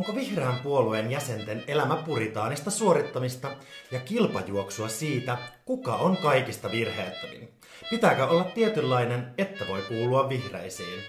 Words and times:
Onko 0.00 0.14
vihreän 0.14 0.58
puolueen 0.62 1.10
jäsenten 1.10 1.64
elämä 1.66 1.96
puritaanista 1.96 2.70
suorittamista 2.70 3.50
ja 3.90 4.00
kilpajuoksua 4.00 4.88
siitä, 4.88 5.38
kuka 5.64 5.94
on 5.94 6.16
kaikista 6.16 6.70
virheettömin? 6.70 7.48
Pitääkö 7.90 8.26
olla 8.26 8.44
tietynlainen, 8.44 9.34
että 9.38 9.68
voi 9.68 9.82
kuulua 9.82 10.28
vihreisiin? 10.28 11.02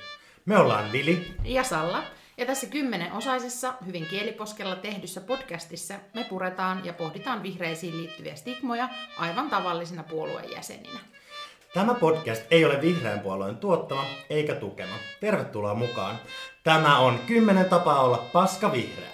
Me 0.46 0.58
ollaan 0.58 0.92
Vili 0.92 1.34
ja 1.44 1.64
Salla. 1.64 2.04
Ja 2.38 2.46
tässä 2.46 2.68
kymmenen 2.68 3.14
osaisessa, 3.14 3.74
hyvin 3.86 4.06
kieliposkella 4.06 4.76
tehdyssä 4.76 5.22
podcastissa 5.22 5.96
me 6.14 6.24
puretaan 6.30 6.86
ja 6.86 6.94
pohditaan 6.94 7.44
vihreisiin 7.44 7.98
liittyviä 7.98 8.36
stigmoja 8.36 8.90
aivan 9.18 9.50
tavallisina 9.50 10.04
puolueen 10.04 10.52
jäseninä. 10.52 11.00
Tämä 11.74 11.94
podcast 11.94 12.44
ei 12.52 12.66
ole 12.66 12.82
vihreän 12.82 13.20
puolueen 13.20 13.58
tuottama 13.58 14.06
eikä 14.30 14.56
tukema. 14.56 14.96
Tervetuloa 15.20 15.74
mukaan. 15.74 16.20
Tämä 16.64 16.98
on 16.98 17.20
kymmenen 17.20 17.66
tapaa 17.66 18.02
olla 18.02 18.18
paska 18.34 18.72
vihreä. 18.72 19.12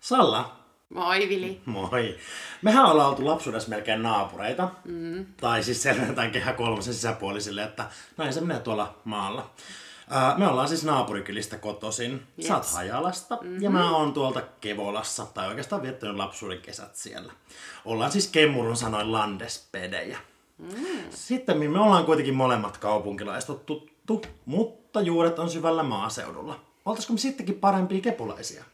Salla. 0.00 0.56
Moi 0.94 1.28
Vili. 1.28 1.60
Moi. 1.64 2.18
Mehän 2.62 2.84
ollaan 2.84 3.08
oltu 3.08 3.26
lapsuudessa 3.26 3.68
melkein 3.68 4.02
naapureita. 4.02 4.68
Mm. 4.84 5.26
Tai 5.40 5.62
siis 5.62 5.82
selventään 5.82 6.30
kehä 6.30 6.52
kolmosen 6.52 6.94
sisäpuolisille, 6.94 7.62
että 7.62 7.84
näin 8.16 8.32
se 8.32 8.40
menee 8.40 8.60
tuolla 8.60 8.94
maalla. 9.04 9.50
me 10.36 10.46
ollaan 10.46 10.68
siis 10.68 10.84
naapurikylistä 10.84 11.58
kotoisin. 11.58 12.12
Yes. 12.38 12.48
Sä 12.48 12.56
oot 12.56 12.66
Hajalasta 12.72 13.38
mm-hmm. 13.40 13.62
ja 13.62 13.70
mä 13.70 13.96
oon 13.96 14.12
tuolta 14.12 14.42
Kevolassa, 14.60 15.26
tai 15.26 15.48
oikeastaan 15.48 15.82
viettänyt 15.82 16.16
lapsuuden 16.16 16.60
kesät 16.60 16.96
siellä. 16.96 17.32
Ollaan 17.84 18.12
siis 18.12 18.28
Kemmurun 18.28 18.76
sanoin 18.76 19.12
landespedejä. 19.12 20.18
Mm. 20.58 20.76
Sitten 21.10 21.70
me 21.70 21.80
ollaan 21.80 22.04
kuitenkin 22.04 22.34
molemmat 22.34 22.78
kaupunkilaistot 22.78 23.66
tuttu, 24.06 24.28
mutta 24.44 25.00
juuret 25.00 25.38
on 25.38 25.50
syvällä 25.50 25.82
maaseudulla. 25.82 26.60
Oltaisiko 26.84 27.12
me 27.12 27.18
sittenkin 27.18 27.58
parempia 27.58 28.00
kepulaisia? 28.00 28.64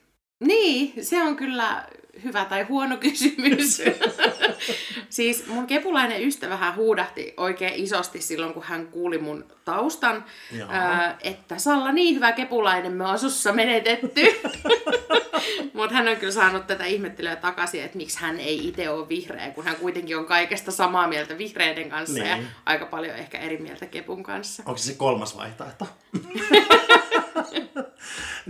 Niin, 0.41 1.05
se 1.05 1.23
on 1.23 1.37
kyllä 1.37 1.87
hyvä 2.25 2.45
tai 2.45 2.63
huono 2.63 2.97
kysymys. 2.97 3.83
siis 5.11 5.47
mun 5.47 5.67
kepulainen 5.67 6.23
ystävähän 6.23 6.77
huudahti 6.77 7.35
oikein 7.37 7.75
isosti 7.75 8.21
silloin, 8.21 8.55
kun 8.55 8.63
hän 8.63 8.87
kuuli 8.87 9.19
mun 9.19 9.45
taustan, 9.65 10.25
ää, 10.69 11.17
että 11.23 11.59
Salla, 11.59 11.93
niin 11.93 12.15
hyvä 12.15 12.33
kepulainen, 12.33 12.93
me 12.93 13.05
on 13.05 13.19
sussa 13.19 13.53
menetetty. 13.53 14.21
Mutta 15.75 15.97
hän 15.97 16.09
on 16.09 16.17
kyllä 16.17 16.33
saanut 16.33 16.67
tätä 16.67 16.85
ihmettelyä 16.85 17.37
takaisin, 17.37 17.83
että 17.83 17.97
miksi 17.97 18.19
hän 18.21 18.41
ei 18.41 18.69
itse 18.69 18.91
ole 18.91 19.09
vihreä, 19.09 19.51
kun 19.51 19.65
hän 19.65 19.77
kuitenkin 19.77 20.19
on 20.19 20.27
kaikesta 20.27 20.71
samaa 20.71 21.09
mieltä 21.09 21.39
vihreiden 21.39 21.91
kanssa 21.91 22.23
niin. 22.23 22.27
ja 22.27 22.39
aika 22.67 22.87
paljon 22.87 23.17
ehkä 23.17 23.39
eri 23.39 23.59
mieltä 23.59 23.87
kepun 23.87 24.23
kanssa. 24.23 24.63
Onko 24.67 24.79
se 24.79 24.95
kolmas 24.95 25.37
vaihtoehto? 25.37 25.87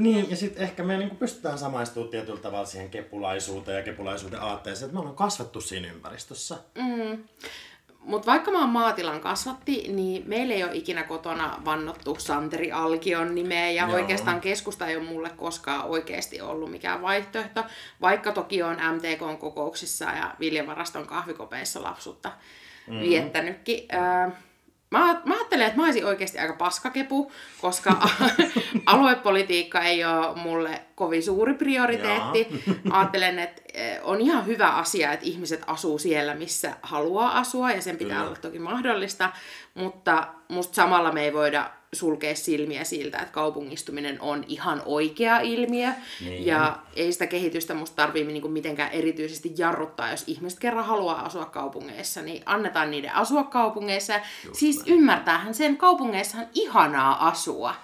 niin, 0.00 0.30
ja 0.30 0.36
sitten 0.36 0.62
ehkä 0.62 0.82
me 0.82 0.98
niinku 0.98 1.16
pystytään 1.16 1.58
samaistumaan 1.58 2.10
tietyllä 2.10 2.40
tavalla 2.40 2.66
siihen 2.66 2.90
kepulaisuuteen 2.90 3.76
ja 3.76 3.82
kepulaisuuden 3.82 4.42
aatteeseen, 4.42 4.86
että 4.86 4.94
me 4.94 5.00
ollaan 5.00 5.16
kasvettu 5.16 5.60
siinä 5.60 5.88
ympäristössä. 5.88 6.56
Mm. 6.74 7.24
Mutta 8.00 8.26
vaikka 8.26 8.50
mä 8.50 8.60
oon 8.60 8.68
maatilan 8.68 9.20
kasvatti, 9.20 9.84
niin 9.88 10.22
meillä 10.26 10.54
ei 10.54 10.64
ole 10.64 10.74
ikinä 10.74 11.02
kotona 11.02 11.62
vannottu 11.64 12.16
Santeri 12.18 12.72
Alkion 12.72 13.34
nimeä 13.34 13.70
ja 13.70 13.86
Joo. 13.86 13.94
oikeastaan 13.94 14.40
keskusta 14.40 14.86
ei 14.86 14.96
ole 14.96 15.04
mulle 15.04 15.30
koskaan 15.30 15.84
oikeasti 15.84 16.40
ollut 16.40 16.70
mikään 16.70 17.02
vaihtoehto, 17.02 17.64
vaikka 18.00 18.32
toki 18.32 18.62
on 18.62 18.76
MTK 18.76 19.40
kokouksissa 19.40 20.04
ja 20.04 20.34
Viljavaraston 20.40 21.06
kahvikopeissa 21.06 21.82
lapsutta 21.82 22.32
mm. 22.86 23.00
viettänytkin. 23.00 23.88
Öö, 23.92 24.30
Mä, 24.90 25.20
mä 25.24 25.34
ajattelen, 25.34 25.66
että 25.66 25.78
mä 25.78 25.84
olisin 25.84 26.06
oikeasti 26.06 26.38
aika 26.38 26.56
paskakepu, 26.56 27.32
koska 27.60 28.08
aluepolitiikka 28.86 29.80
ei 29.80 30.04
ole 30.04 30.36
mulle 30.36 30.82
kovin 30.94 31.22
suuri 31.22 31.54
prioriteetti. 31.54 32.48
Ajattelen, 32.90 33.38
että 33.38 33.62
eh, 33.74 34.00
on 34.02 34.20
ihan 34.20 34.46
hyvä 34.46 34.68
asia, 34.68 35.12
että 35.12 35.26
ihmiset 35.26 35.62
asuu 35.66 35.98
siellä, 35.98 36.34
missä 36.34 36.76
haluaa 36.82 37.38
asua, 37.38 37.70
ja 37.70 37.82
sen 37.82 37.96
pitää 37.96 38.16
Kyllä. 38.16 38.28
olla 38.28 38.38
toki 38.40 38.58
mahdollista, 38.58 39.32
mutta 39.74 40.28
musta 40.48 40.74
samalla 40.74 41.12
me 41.12 41.24
ei 41.24 41.32
voida 41.32 41.70
sulkea 41.92 42.34
silmiä 42.34 42.84
siltä, 42.84 43.18
että 43.18 43.32
kaupungistuminen 43.32 44.20
on 44.20 44.44
ihan 44.48 44.82
oikea 44.84 45.40
ilmiö. 45.40 45.88
Niin. 46.24 46.46
Ja 46.46 46.78
ei 46.96 47.12
sitä 47.12 47.26
kehitystä 47.26 47.74
musta 47.74 47.96
tarvii 47.96 48.24
niinku 48.24 48.48
mitenkään 48.48 48.92
erityisesti 48.92 49.54
jarruttaa, 49.58 50.10
jos 50.10 50.24
ihmiset 50.26 50.58
kerran 50.58 50.84
haluaa 50.84 51.24
asua 51.24 51.44
kaupungeissa, 51.44 52.22
niin 52.22 52.42
annetaan 52.46 52.90
niiden 52.90 53.14
asua 53.14 53.44
kaupungeissa. 53.44 54.14
Just 54.44 54.58
siis 54.58 54.76
näin. 54.76 54.92
ymmärtäähän 54.92 55.54
sen, 55.54 55.76
kaupungeissa 55.76 56.38
on 56.38 56.46
ihanaa 56.54 57.28
asua. 57.28 57.74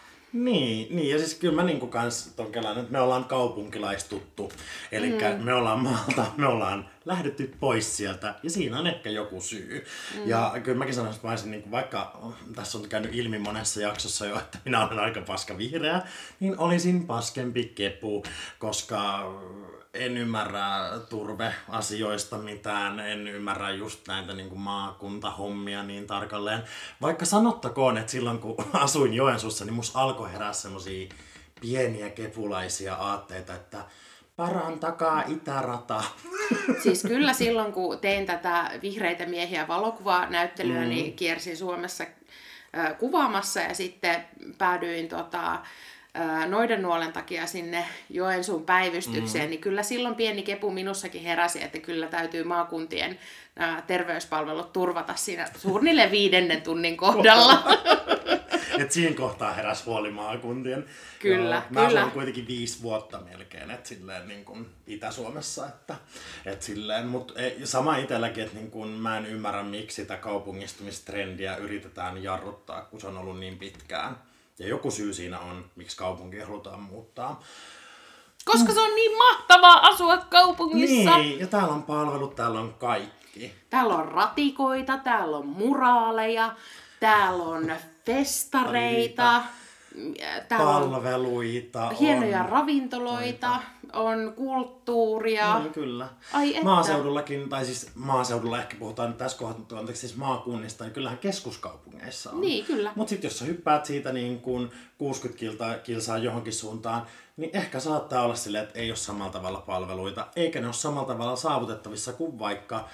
Niin, 0.45 0.97
niin, 0.97 1.11
ja 1.11 1.19
siis 1.19 1.35
kyllä 1.35 1.55
mä 1.55 1.63
niinku 1.63 1.87
kans 1.87 2.33
ton 2.37 2.53
kelan, 2.53 2.79
että 2.79 2.93
me 2.93 3.01
ollaan 3.01 3.25
kaupunkilaistuttu. 3.25 4.53
Eli 4.93 5.09
mm. 5.11 5.45
me 5.45 5.55
ollaan 5.55 5.81
maalta, 5.81 6.27
me 6.37 6.47
ollaan 6.47 6.89
lähdetty 7.05 7.55
pois 7.61 7.97
sieltä, 7.97 8.35
ja 8.43 8.51
siinä 8.51 8.79
on 8.79 8.87
ehkä 8.87 9.11
joku 9.11 9.41
syy. 9.41 9.85
Mm. 10.15 10.29
Ja 10.29 10.55
kyllä 10.65 10.79
mäkin 10.79 10.95
sanoisin, 10.95 11.17
että 11.17 11.27
mä 11.27 11.33
olisin, 11.33 11.51
niin 11.51 11.71
vaikka 11.71 12.21
tässä 12.55 12.79
on 12.79 12.89
käynyt 12.89 13.15
ilmi 13.15 13.39
monessa 13.39 13.81
jaksossa 13.81 14.27
jo, 14.27 14.39
että 14.39 14.59
minä 14.65 14.87
olen 14.87 14.99
aika 14.99 15.21
paska 15.21 15.59
vihreä, 15.59 16.03
niin 16.41 16.59
olisin 16.59 17.07
paskempi 17.07 17.73
kepu, 17.75 18.23
koska 18.59 19.33
en 19.99 20.17
ymmärrä 20.17 20.91
turveasioista 21.09 22.39
mitään, 22.39 23.01
en 23.01 23.29
ymmärrä 23.29 23.71
just 23.71 24.09
näitä 24.09 24.33
niin 24.33 24.49
kuin 24.49 24.61
maakuntahommia 24.61 25.83
niin 25.83 26.07
tarkalleen. 26.07 26.63
Vaikka 27.01 27.25
sanottakoon, 27.25 27.99
että 27.99 28.13
silloin 28.13 28.39
kun 28.39 28.57
asuin 28.73 29.15
Joensuussa, 29.15 29.65
niin 29.65 29.75
mus 29.75 29.97
alkoi 29.97 30.33
herää 30.33 30.53
semmosia 30.53 31.09
pieniä 31.61 32.11
kepulaisia 32.11 32.95
aatteita, 32.95 33.55
että 33.55 33.79
parantakaa 34.37 35.23
itärata. 35.27 36.03
Siis 36.83 37.03
kyllä 37.03 37.33
silloin, 37.33 37.73
kun 37.73 37.99
tein 37.99 38.27
tätä 38.27 38.71
Vihreitä 38.83 39.27
miehiä 39.27 39.69
valokuvaa 39.69 40.31
näyttelyä, 40.31 40.81
mm. 40.81 40.89
niin 40.89 41.17
kiersin 41.17 41.57
Suomessa 41.57 42.05
kuvaamassa 42.99 43.61
ja 43.61 43.75
sitten 43.75 44.25
päädyin 44.59 45.09
tota, 45.09 45.59
noiden 46.47 46.83
nuolen 46.83 47.13
takia 47.13 47.47
sinne 47.47 47.85
Joensuun 48.11 48.65
päivystykseen, 48.65 49.45
mm. 49.45 49.51
niin 49.51 49.61
kyllä 49.61 49.83
silloin 49.83 50.15
pieni 50.15 50.43
kepu 50.43 50.71
minussakin 50.71 51.23
heräsi, 51.23 51.63
että 51.63 51.79
kyllä 51.79 52.07
täytyy 52.07 52.45
maakuntien 52.45 53.19
terveyspalvelut 53.87 54.73
turvata 54.73 55.15
siinä 55.15 55.49
suunnilleen 55.57 56.11
viidennen 56.19 56.63
tunnin 56.63 56.97
kohdalla. 56.97 57.63
Et 58.79 58.93
siinä 58.93 59.17
kohtaa 59.17 59.53
heräs 59.53 59.87
huoli 59.87 60.11
maakuntien. 60.11 60.87
Kyllä, 61.19 61.55
Joo, 61.55 61.63
mä 61.71 61.87
kyllä. 61.87 62.05
Mä 62.05 62.11
kuitenkin 62.11 62.47
viisi 62.47 62.83
vuotta 62.83 63.21
melkein, 63.21 63.71
että 63.71 63.89
silleen 63.89 64.29
niin 64.29 64.45
kuin 64.45 64.67
Itä-Suomessa, 64.87 65.67
että, 65.67 65.95
et 66.47 66.63
silleen, 66.63 67.07
mutta 67.07 67.35
sama 67.65 67.97
itselläkin, 67.97 68.45
että 68.45 68.57
niin 68.57 68.71
kuin 68.71 68.89
mä 68.89 69.19
en 69.19 69.27
ymmärrä, 69.27 69.63
miksi 69.63 69.95
sitä 69.95 70.17
kaupungistumistrendiä 70.17 71.57
yritetään 71.57 72.23
jarruttaa, 72.23 72.83
kun 72.83 73.01
se 73.01 73.07
on 73.07 73.19
ollut 73.19 73.41
niin 73.41 73.59
pitkään. 73.59 74.17
Ja 74.59 74.69
joku 74.69 74.91
syy 74.91 75.15
siinä 75.15 75.41
on, 75.41 75.65
miksi 75.77 75.97
kaupunki 75.97 76.39
halutaan 76.39 76.81
muuttaa. 76.81 77.43
Koska 78.45 78.73
se 78.73 78.81
on 78.81 78.95
niin 78.95 79.19
mahtavaa 79.19 79.87
asua 79.87 80.17
kaupungissa. 80.17 81.19
Niin, 81.19 81.41
ja 81.41 81.47
täällä 81.47 81.75
on 81.75 81.83
palvelut, 81.83 82.35
täällä 82.35 82.61
on 82.61 82.75
kaikki. 82.75 83.53
Täällä 83.71 83.95
on 83.95 84.09
ratikoita, 84.09 84.99
täällä 84.99 85.37
on 85.37 85.47
muraaleja, 85.47 86.55
täällä 87.01 87.43
on 87.43 87.73
festareita. 88.05 89.43
Täällä 90.49 90.67
palveluita. 90.67 91.87
On 91.87 91.97
hienoja 91.97 92.41
on, 92.41 92.49
ravintoloita, 92.49 93.49
noita. 93.49 93.63
On 93.97 94.33
kulttuuria. 94.37 95.59
No, 95.59 95.69
kyllä. 95.69 96.09
Ai 96.33 96.51
että. 96.51 96.65
Maaseudullakin, 96.65 97.49
tai 97.49 97.65
siis 97.65 97.91
maaseudulla 97.95 98.59
ehkä 98.59 98.77
puhutaan 98.79 99.09
nyt 99.09 99.19
tässä 99.19 99.39
kohdassa, 99.39 99.79
anteeksi 99.79 100.01
siis 100.01 100.17
maakunnista, 100.17 100.85
niin 100.85 100.95
kyllähän 100.95 101.19
keskuskaupungeissa 101.19 102.31
on. 102.31 102.41
Niin, 102.41 102.65
kyllä. 102.65 102.93
Mutta 102.95 103.11
sitten 103.11 103.29
jos 103.29 103.39
sä 103.39 103.45
hyppäät 103.45 103.85
siitä 103.85 104.13
niin 104.13 104.41
kuin 104.41 104.71
60 104.99 105.41
kilta, 105.41 105.79
kilsaa 105.79 106.19
johonkin 106.19 106.53
suuntaan, 106.53 107.07
niin 107.37 107.51
ehkä 107.53 107.81
saattaa 107.81 108.25
olla 108.25 108.35
silleen, 108.35 108.65
että 108.65 108.79
ei 108.79 108.91
ole 108.91 108.97
samalla 108.97 109.33
tavalla 109.33 109.61
palveluita, 109.61 110.27
eikä 110.37 110.61
ne 110.61 110.67
ole 110.67 110.75
samalla 110.75 111.09
tavalla 111.09 111.37
saavutettavissa 111.37 112.13
kuin 112.13 112.39
vaikka 112.39 112.89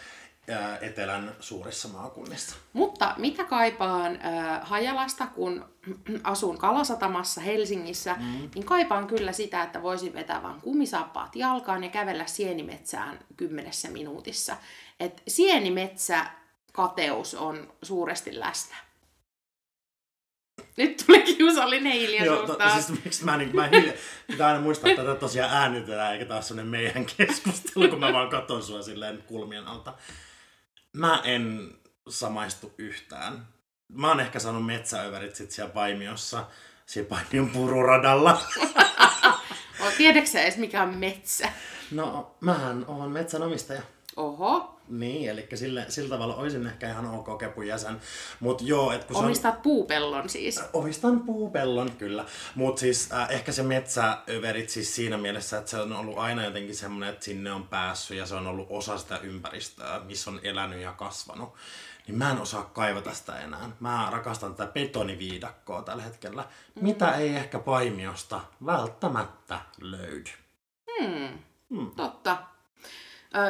etelän 0.80 1.36
suurissa 1.40 1.88
maakunnissa. 1.88 2.56
Mutta 2.72 3.14
mitä 3.18 3.44
kaipaan 3.44 4.18
äh, 4.24 4.60
Hajalasta, 4.62 5.26
kun 5.26 5.64
asun 6.24 6.58
Kalasatamassa 6.58 7.40
Helsingissä, 7.40 8.16
mm. 8.18 8.50
niin 8.54 8.64
kaipaan 8.64 9.06
kyllä 9.06 9.32
sitä, 9.32 9.62
että 9.62 9.82
voisin 9.82 10.14
vetää 10.14 10.42
vain 10.42 10.60
kumisaappaat 10.60 11.36
jalkaan 11.36 11.84
ja 11.84 11.90
kävellä 11.90 12.26
sienimetsään 12.26 13.18
kymmenessä 13.36 13.90
minuutissa. 13.90 14.56
Et 15.00 15.22
sienimetsä 15.28 16.26
kateus 16.72 17.34
on 17.34 17.72
suuresti 17.82 18.40
läsnä. 18.40 18.76
Nyt 20.76 21.02
tuli 21.06 21.22
kiusallinen 21.22 21.92
hiljaisuus 21.92 22.48
Joo, 22.48 22.56
to, 22.56 22.70
siis 22.70 23.04
miksi 23.04 23.24
mä, 23.24 23.36
niin, 23.36 23.56
mä 23.56 23.66
hilja, 23.66 23.92
pitää 24.26 24.48
aina 24.48 24.60
muistaa, 24.60 24.90
että 24.90 25.02
tätä 25.02 25.20
tosiaan 25.20 25.50
äänitetään, 25.56 26.12
eikä 26.12 26.24
taas 26.24 26.48
sellainen 26.48 26.70
meidän 26.70 27.06
keskustelu, 27.16 27.88
kun 27.88 28.00
mä 28.00 28.12
vaan 28.12 28.28
katson 28.28 28.62
sua 28.62 28.82
silleen 28.82 29.24
kulmien 29.26 29.66
alta. 29.66 29.94
Mä 30.92 31.20
en 31.24 31.72
samaistu 32.08 32.74
yhtään. 32.78 33.48
Mä 33.88 34.08
oon 34.08 34.20
ehkä 34.20 34.38
saanut 34.38 34.66
metsäöverit 34.66 35.36
sit 35.36 35.50
siellä 35.50 35.72
Paimiossa, 35.72 36.46
siellä 36.86 37.08
Paimion 37.08 37.50
pururadalla. 37.50 38.42
Tiedätkö 39.96 40.30
sä 40.30 40.42
edes 40.42 40.56
mikä 40.56 40.82
on 40.82 40.94
metsä? 40.94 41.52
No, 41.90 42.34
mähän 42.40 42.84
oon 42.88 43.10
metsänomistaja. 43.10 43.82
Oho. 44.16 44.80
Niin, 44.92 45.30
eli 45.30 45.48
sille, 45.54 45.84
sillä 45.88 46.08
tavalla 46.08 46.34
olisin 46.34 46.66
ehkä 46.66 46.90
ihan 46.90 47.06
ok 47.06 47.38
kepun 47.38 47.66
jäsen. 47.66 48.00
Mut 48.40 48.62
joo, 48.62 48.92
et 48.92 49.04
kun 49.04 49.16
Omistat 49.16 49.54
on... 49.54 49.62
puupellon 49.62 50.28
siis. 50.28 50.60
Omistan 50.72 51.20
puupellon, 51.20 51.92
kyllä. 51.92 52.24
Mutta 52.54 52.80
siis 52.80 53.12
äh, 53.12 53.30
ehkä 53.30 53.52
se 53.52 53.62
metsäöverit 53.62 54.70
siis 54.70 54.94
siinä 54.94 55.18
mielessä, 55.18 55.58
että 55.58 55.70
se 55.70 55.80
on 55.80 55.92
ollut 55.92 56.18
aina 56.18 56.44
jotenkin 56.44 56.76
semmoinen, 56.76 57.08
että 57.08 57.24
sinne 57.24 57.52
on 57.52 57.68
päässyt 57.68 58.16
ja 58.16 58.26
se 58.26 58.34
on 58.34 58.46
ollut 58.46 58.66
osa 58.70 58.98
sitä 58.98 59.18
ympäristöä, 59.18 60.00
missä 60.04 60.30
on 60.30 60.40
elänyt 60.42 60.80
ja 60.80 60.92
kasvanut. 60.92 61.54
Niin 62.06 62.18
mä 62.18 62.30
en 62.30 62.40
osaa 62.40 62.64
kaivata 62.64 63.14
sitä 63.14 63.40
enää. 63.40 63.70
Mä 63.80 64.08
rakastan 64.10 64.54
tätä 64.54 64.72
betoniviidakkoa 64.72 65.82
tällä 65.82 66.02
hetkellä, 66.02 66.42
mm. 66.74 66.84
mitä 66.84 67.10
ei 67.14 67.28
ehkä 67.28 67.58
paimiosta 67.58 68.40
välttämättä 68.66 69.60
löydy. 69.80 70.30
Hmm. 71.00 71.38
Hmm. 71.70 71.90
Totta. 71.96 72.51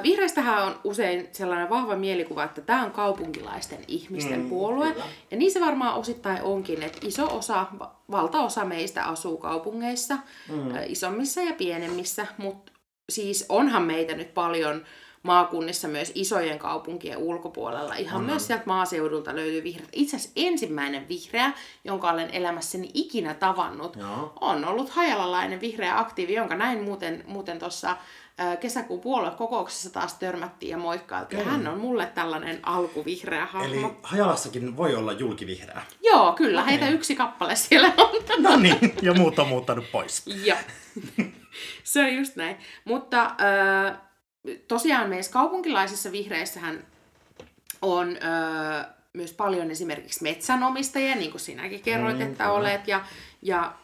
Vihreistähän 0.03 0.65
on 0.65 0.81
usein 0.85 1.29
sellainen 1.33 1.71
vahva 1.71 1.97
mielikuva, 1.97 2.45
että 2.45 2.61
tämä 2.61 2.85
on 2.85 2.91
kaupunkilaisten 2.91 3.85
ihmisten 3.89 4.41
mm, 4.41 4.49
puolue. 4.49 4.93
Kyllä. 4.93 5.05
Ja 5.31 5.37
niin 5.37 5.53
se 5.53 5.61
varmaan 5.61 5.95
osittain 5.95 6.43
onkin, 6.43 6.83
että 6.83 6.99
iso 7.03 7.37
osa, 7.37 7.67
valtaosa 8.11 8.65
meistä 8.65 9.05
asuu 9.05 9.37
kaupungeissa, 9.37 10.15
mm. 10.49 10.71
isommissa 10.87 11.41
ja 11.41 11.53
pienemmissä, 11.53 12.27
mutta 12.39 12.73
siis 13.11 13.47
onhan 13.49 13.83
meitä 13.83 14.15
nyt 14.15 14.35
paljon 14.35 14.85
maakunnissa 15.23 15.89
myös 15.89 16.13
isojen 16.15 16.59
kaupunkien 16.59 17.19
ulkopuolella. 17.19 17.95
Ihan 17.95 18.21
mm-hmm. 18.21 18.31
myös 18.31 18.47
sieltä 18.47 18.65
maaseudulta 18.67 19.37
löytyy 19.37 19.63
vihreät. 19.63 19.89
Itse 19.93 20.17
asiassa 20.17 20.33
ensimmäinen 20.37 21.09
vihreä, 21.09 21.53
jonka 21.85 22.11
olen 22.11 22.31
elämässäni 22.31 22.91
ikinä 22.95 23.35
tavannut, 23.35 23.97
Joo. 23.97 24.33
on 24.41 24.65
ollut 24.65 24.91
hajalalainen 24.91 25.61
vihreä 25.61 25.99
aktiivi, 25.99 26.35
jonka 26.35 26.57
näin 26.57 26.83
muuten, 26.83 27.25
muuten 27.27 27.59
tuossa 27.59 27.97
kesäkuun 28.61 29.01
puoluekokouksessa 29.01 29.91
taas 29.91 30.15
törmättiin 30.15 30.71
ja 30.71 30.79
moikkailtiin. 30.79 31.39
Ja 31.39 31.45
hän 31.45 31.67
on 31.67 31.79
mulle 31.79 32.07
tällainen 32.07 32.61
alkuvihreä 32.63 33.47
hahmo. 33.47 33.75
Eli 33.75 33.97
Hajalassakin 34.03 34.77
voi 34.77 34.95
olla 34.95 35.13
julkivihreä? 35.13 35.83
Joo, 36.03 36.33
kyllä. 36.33 36.61
Okay. 36.61 36.71
Heitä 36.71 36.89
yksi 36.89 37.17
kappale 37.17 37.57
siellä 37.57 37.93
on. 37.97 38.43
No 38.43 38.57
niin, 38.57 38.95
ja 39.03 39.15
muut 39.15 39.39
on 39.39 39.49
muuttanut 39.49 39.85
pois. 39.93 40.23
Joo. 40.45 40.59
Se 41.85 42.01
on 42.01 42.15
just 42.15 42.37
näin. 42.37 42.57
Mutta 42.85 43.23
äh, 43.23 43.97
tosiaan 44.69 45.09
meissä 45.09 45.33
kaupunkilaisissa 45.33 46.13
vihreissähän 46.13 46.87
on 47.83 48.09
äh, 48.09 48.87
myös 49.13 49.33
paljon 49.33 49.71
esimerkiksi 49.71 50.23
metsänomistajia, 50.23 51.15
niin 51.15 51.31
kuin 51.31 51.41
sinäkin 51.41 51.83
kerroit, 51.83 52.17
mm, 52.17 52.23
että 52.23 52.45
kyllä. 52.45 52.53
olet. 52.53 52.89
Ja, 52.89 53.05
ja 53.43 53.75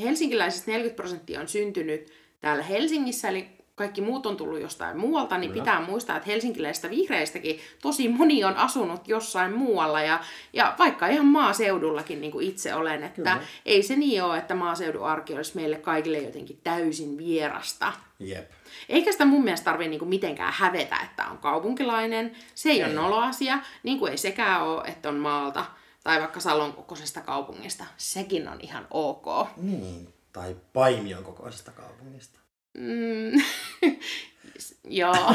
helsinkiläisistä 0.00 0.70
40 0.70 0.96
prosenttia 0.96 1.40
on 1.40 1.48
syntynyt 1.48 2.12
täällä 2.40 2.62
Helsingissä, 2.62 3.28
eli 3.28 3.57
kaikki 3.78 4.00
muut 4.00 4.26
on 4.26 4.36
tullut 4.36 4.60
jostain 4.60 4.98
muualta, 4.98 5.38
niin 5.38 5.50
Kyllä. 5.50 5.62
pitää 5.62 5.80
muistaa, 5.80 6.16
että 6.16 6.30
helsinkiläistä 6.30 6.90
vihreistäkin 6.90 7.60
tosi 7.82 8.08
moni 8.08 8.44
on 8.44 8.56
asunut 8.56 9.08
jossain 9.08 9.52
muualla 9.52 10.02
ja, 10.02 10.20
ja 10.52 10.74
vaikka 10.78 11.06
ihan 11.06 11.26
maaseudullakin 11.26 12.20
niin 12.20 12.32
kuin 12.32 12.46
itse 12.46 12.74
olen, 12.74 13.04
että 13.04 13.16
Kyllä. 13.16 13.40
ei 13.66 13.82
se 13.82 13.96
niin 13.96 14.22
ole, 14.22 14.38
että 14.38 14.54
maaseudun 14.54 15.06
arki 15.06 15.34
olisi 15.34 15.52
meille 15.54 15.76
kaikille 15.76 16.18
jotenkin 16.18 16.60
täysin 16.64 17.18
vierasta. 17.18 17.92
Jep. 18.18 18.50
Eikä 18.88 19.12
sitä 19.12 19.24
mun 19.24 19.44
mielestä 19.44 19.64
tarvitse 19.64 19.90
niin 19.90 20.08
mitenkään 20.08 20.52
hävetä, 20.52 20.96
että 21.04 21.26
on 21.26 21.38
kaupunkilainen. 21.38 22.36
Se 22.54 22.70
ei, 22.70 22.80
ei. 22.80 22.84
ole 22.84 22.94
nolo-asia, 22.94 23.58
niin 23.82 23.98
kuin 23.98 24.10
ei 24.10 24.18
sekään 24.18 24.62
ole, 24.62 24.84
että 24.86 25.08
on 25.08 25.16
maalta 25.16 25.64
tai 26.04 26.20
vaikka 26.20 26.40
Salon 26.40 26.72
kokoisesta 26.72 27.20
kaupungista. 27.20 27.84
Sekin 27.96 28.48
on 28.48 28.58
ihan 28.60 28.86
ok. 28.90 29.26
Niin, 29.56 30.14
tai 30.32 30.56
Paimion 30.72 31.24
kokoisesta 31.24 31.72
kaupungista. 31.72 32.38
Mm, 32.78 33.42
joo. 35.00 35.34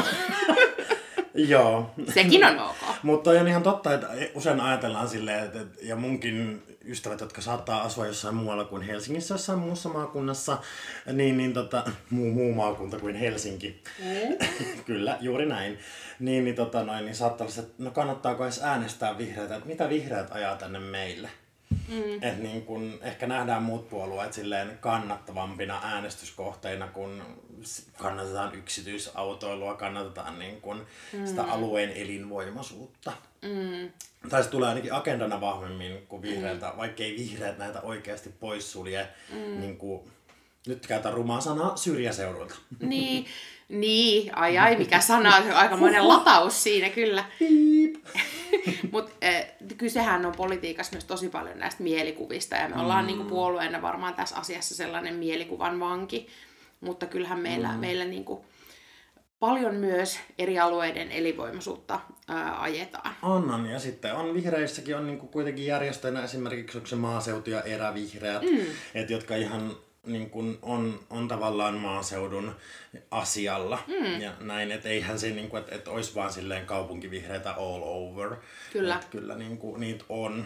Joo. 1.34 1.90
Sekin 2.14 2.44
on 2.44 2.58
ok. 2.58 2.76
Mutta 3.02 3.30
on 3.30 3.48
ihan 3.48 3.62
totta, 3.62 3.94
että 3.94 4.08
usein 4.34 4.60
ajatellaan 4.60 5.08
silleen, 5.08 5.44
että, 5.44 5.58
ja 5.82 5.96
munkin 5.96 6.62
ystävät, 6.84 7.20
jotka 7.20 7.40
saattaa 7.40 7.82
asua 7.82 8.06
jossain 8.06 8.34
muualla 8.34 8.64
kuin 8.64 8.82
Helsingissä, 8.82 9.34
jossain 9.34 9.58
muussa 9.58 9.88
maakunnassa, 9.88 10.58
niin, 11.12 11.36
niin 11.36 11.52
tota, 11.52 11.84
muu, 12.10 12.30
muu 12.30 12.54
maakunta 12.54 12.98
kuin 12.98 13.14
Helsinki. 13.14 13.82
Mm. 13.98 14.46
Kyllä, 14.86 15.18
juuri 15.20 15.46
näin. 15.46 15.78
Niin, 16.20 16.44
niin, 16.44 16.56
tota, 16.56 16.84
noin, 16.84 17.04
niin 17.04 17.14
saattaa 17.14 17.46
olla, 17.46 17.62
että 17.62 17.82
no 17.82 17.90
kannattaako 17.90 18.44
edes 18.44 18.62
äänestää 18.62 19.18
vihreitä, 19.18 19.56
että 19.56 19.68
mitä 19.68 19.88
vihreät 19.88 20.32
ajaa 20.32 20.56
tänne 20.56 20.78
meille. 20.78 21.28
Mm. 21.70 22.14
Että 22.14 22.42
niin 22.42 22.62
kun 22.62 22.98
ehkä 23.02 23.26
nähdään 23.26 23.62
muut 23.62 23.88
puolueet 23.88 24.32
silleen 24.32 24.78
kannattavampina 24.80 25.80
äänestyskohteina, 25.84 26.88
kun 26.88 27.22
kannatetaan 27.98 28.54
yksityisautoilua, 28.54 29.74
kannatetaan 29.74 30.38
niin 30.38 30.60
kun 30.60 30.86
mm. 31.12 31.26
sitä 31.26 31.42
alueen 31.42 31.90
elinvoimaisuutta. 31.90 33.12
Mm. 33.42 33.90
Tai 34.28 34.44
se 34.44 34.50
tulee 34.50 34.68
ainakin 34.68 34.92
agendana 34.92 35.40
vahvemmin 35.40 36.06
kuin 36.08 36.22
vihreältä, 36.22 36.70
mm. 36.70 36.76
vaikka 36.76 37.02
ei 37.02 37.16
vihreät 37.18 37.58
näitä 37.58 37.80
oikeasti 37.80 38.30
poissulje. 38.40 39.08
Mm. 39.32 39.60
Niin 39.60 39.76
kuin, 39.76 40.10
nyt 40.66 40.86
käytän 40.86 41.12
rumaa 41.12 41.40
sanaa 41.40 41.76
syrjäseudulta. 41.76 42.54
Niin, 42.80 43.26
niin, 43.68 44.38
ai 44.38 44.58
ai, 44.58 44.76
mikä 44.76 45.00
sana, 45.00 45.42
aika 45.54 45.76
monen 45.76 46.08
lataus 46.08 46.62
siinä 46.62 46.90
kyllä. 46.90 47.24
Mutta 48.92 49.12
äh, 49.24 49.46
kysehän 49.76 50.26
on 50.26 50.32
politiikassa 50.36 50.92
myös 50.92 51.04
tosi 51.04 51.28
paljon 51.28 51.58
näistä 51.58 51.82
mielikuvista 51.82 52.56
ja 52.56 52.68
me 52.68 52.80
ollaan 52.80 53.04
mm. 53.04 53.06
niinku 53.06 53.24
puolueena 53.24 53.82
varmaan 53.82 54.14
tässä 54.14 54.36
asiassa 54.36 54.74
sellainen 54.74 55.14
mielikuvan 55.14 55.80
vanki. 55.80 56.28
Mutta 56.80 57.06
kyllähän 57.06 57.40
meillä, 57.40 57.68
mm. 57.68 57.78
meillä 57.78 58.04
niinku 58.04 58.44
paljon 59.38 59.74
myös 59.74 60.18
eri 60.38 60.58
alueiden 60.58 61.12
elinvoimaisuutta 61.12 62.00
ää, 62.28 62.62
ajetaan. 62.62 63.16
On, 63.22 63.50
on. 63.50 63.66
Ja 63.66 63.78
sitten 63.78 64.14
on 64.14 64.34
vihreissäkin 64.34 64.96
on 64.96 65.06
niinku 65.06 65.26
kuitenkin 65.26 65.66
järjestöinä 65.66 66.24
esimerkiksi 66.24 66.80
se 66.84 66.96
maaseutu 66.96 67.50
ja 67.50 67.62
erävihreät, 67.62 68.42
mm. 68.42 68.66
et, 68.94 69.10
jotka 69.10 69.36
ihan 69.36 69.76
niin 70.06 70.30
kun 70.30 70.58
on, 70.62 71.00
on 71.10 71.28
tavallaan 71.28 71.74
maaseudun 71.74 72.56
asialla 73.10 73.78
mm. 73.86 74.20
ja 74.20 74.32
näin, 74.40 74.72
että 74.72 74.88
eihän 74.88 75.18
se 75.18 75.30
niin 75.30 75.48
kuin, 75.48 75.60
että, 75.60 75.74
että 75.74 75.90
olisi 75.90 76.14
vaan 76.14 76.32
silleen 76.32 76.66
kaupunkivihreitä 76.66 77.52
all 77.52 77.82
over. 77.84 78.36
Kyllä. 78.72 78.94
Että 78.94 79.06
kyllä 79.10 79.34
niin 79.34 79.58
kuin, 79.58 79.80
niitä 79.80 80.04
on. 80.08 80.44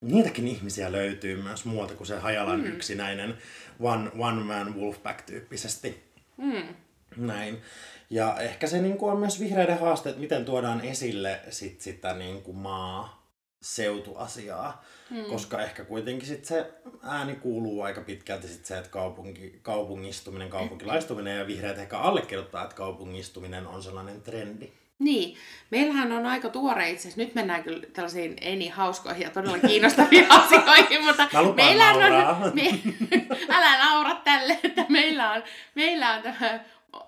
Niitäkin 0.00 0.48
ihmisiä 0.48 0.92
löytyy 0.92 1.42
myös 1.42 1.64
muuta 1.64 1.94
kuin 1.94 2.06
se 2.06 2.18
Hajalan 2.18 2.60
mm. 2.60 2.66
yksinäinen 2.66 3.38
one, 3.80 4.10
one 4.18 4.42
man 4.42 4.76
wolfpack 4.76 5.20
tyyppisesti. 5.26 6.04
Mm. 6.36 6.74
Näin. 7.16 7.62
Ja 8.10 8.36
ehkä 8.40 8.66
se 8.66 8.82
niin 8.82 8.98
kuin 8.98 9.12
on 9.12 9.18
myös 9.18 9.40
vihreiden 9.40 9.80
haaste, 9.80 10.08
että 10.08 10.20
miten 10.20 10.44
tuodaan 10.44 10.80
esille 10.80 11.40
sit 11.50 11.80
sitä 11.80 12.14
niin 12.14 12.42
kuin 12.42 12.56
maa 12.56 13.23
seutuasiaa, 13.64 14.84
hmm. 15.10 15.24
koska 15.24 15.62
ehkä 15.62 15.84
kuitenkin 15.84 16.28
sit 16.28 16.44
se 16.44 16.72
ääni 17.02 17.34
kuuluu 17.34 17.82
aika 17.82 18.00
pitkälti 18.00 18.48
sit 18.48 18.64
se, 18.64 18.78
että 18.78 18.90
kaupunki, 18.90 19.58
kaupungistuminen, 19.62 20.50
kaupunkilaistuminen 20.50 21.38
ja 21.38 21.46
vihreät 21.46 21.78
ehkä 21.78 21.98
allekirjoittaa, 21.98 22.64
että 22.64 22.76
kaupungistuminen 22.76 23.66
on 23.66 23.82
sellainen 23.82 24.22
trendi. 24.22 24.72
Niin, 24.98 25.36
meillähän 25.70 26.12
on 26.12 26.26
aika 26.26 26.48
tuore 26.48 26.90
itse 26.90 27.00
asiassa. 27.00 27.20
Nyt 27.20 27.34
mennään 27.34 27.64
kyllä 27.64 27.86
tällaisiin 27.92 28.36
ei 28.40 28.56
niin 28.56 28.72
hauskoihin 28.72 29.22
ja 29.22 29.30
todella 29.30 29.58
kiinnostaviin 29.58 30.32
asioihin, 30.40 31.04
mutta 31.04 31.28
meillä 31.54 31.90
on, 31.90 32.52
me, 32.54 32.80
älä 33.56 33.84
naura 33.84 34.14
tälle, 34.14 34.58
että 34.62 34.86
meillä 34.88 35.32
on, 35.32 35.42
meillä 35.74 36.14
on 36.14 36.22
tämä 36.22 36.60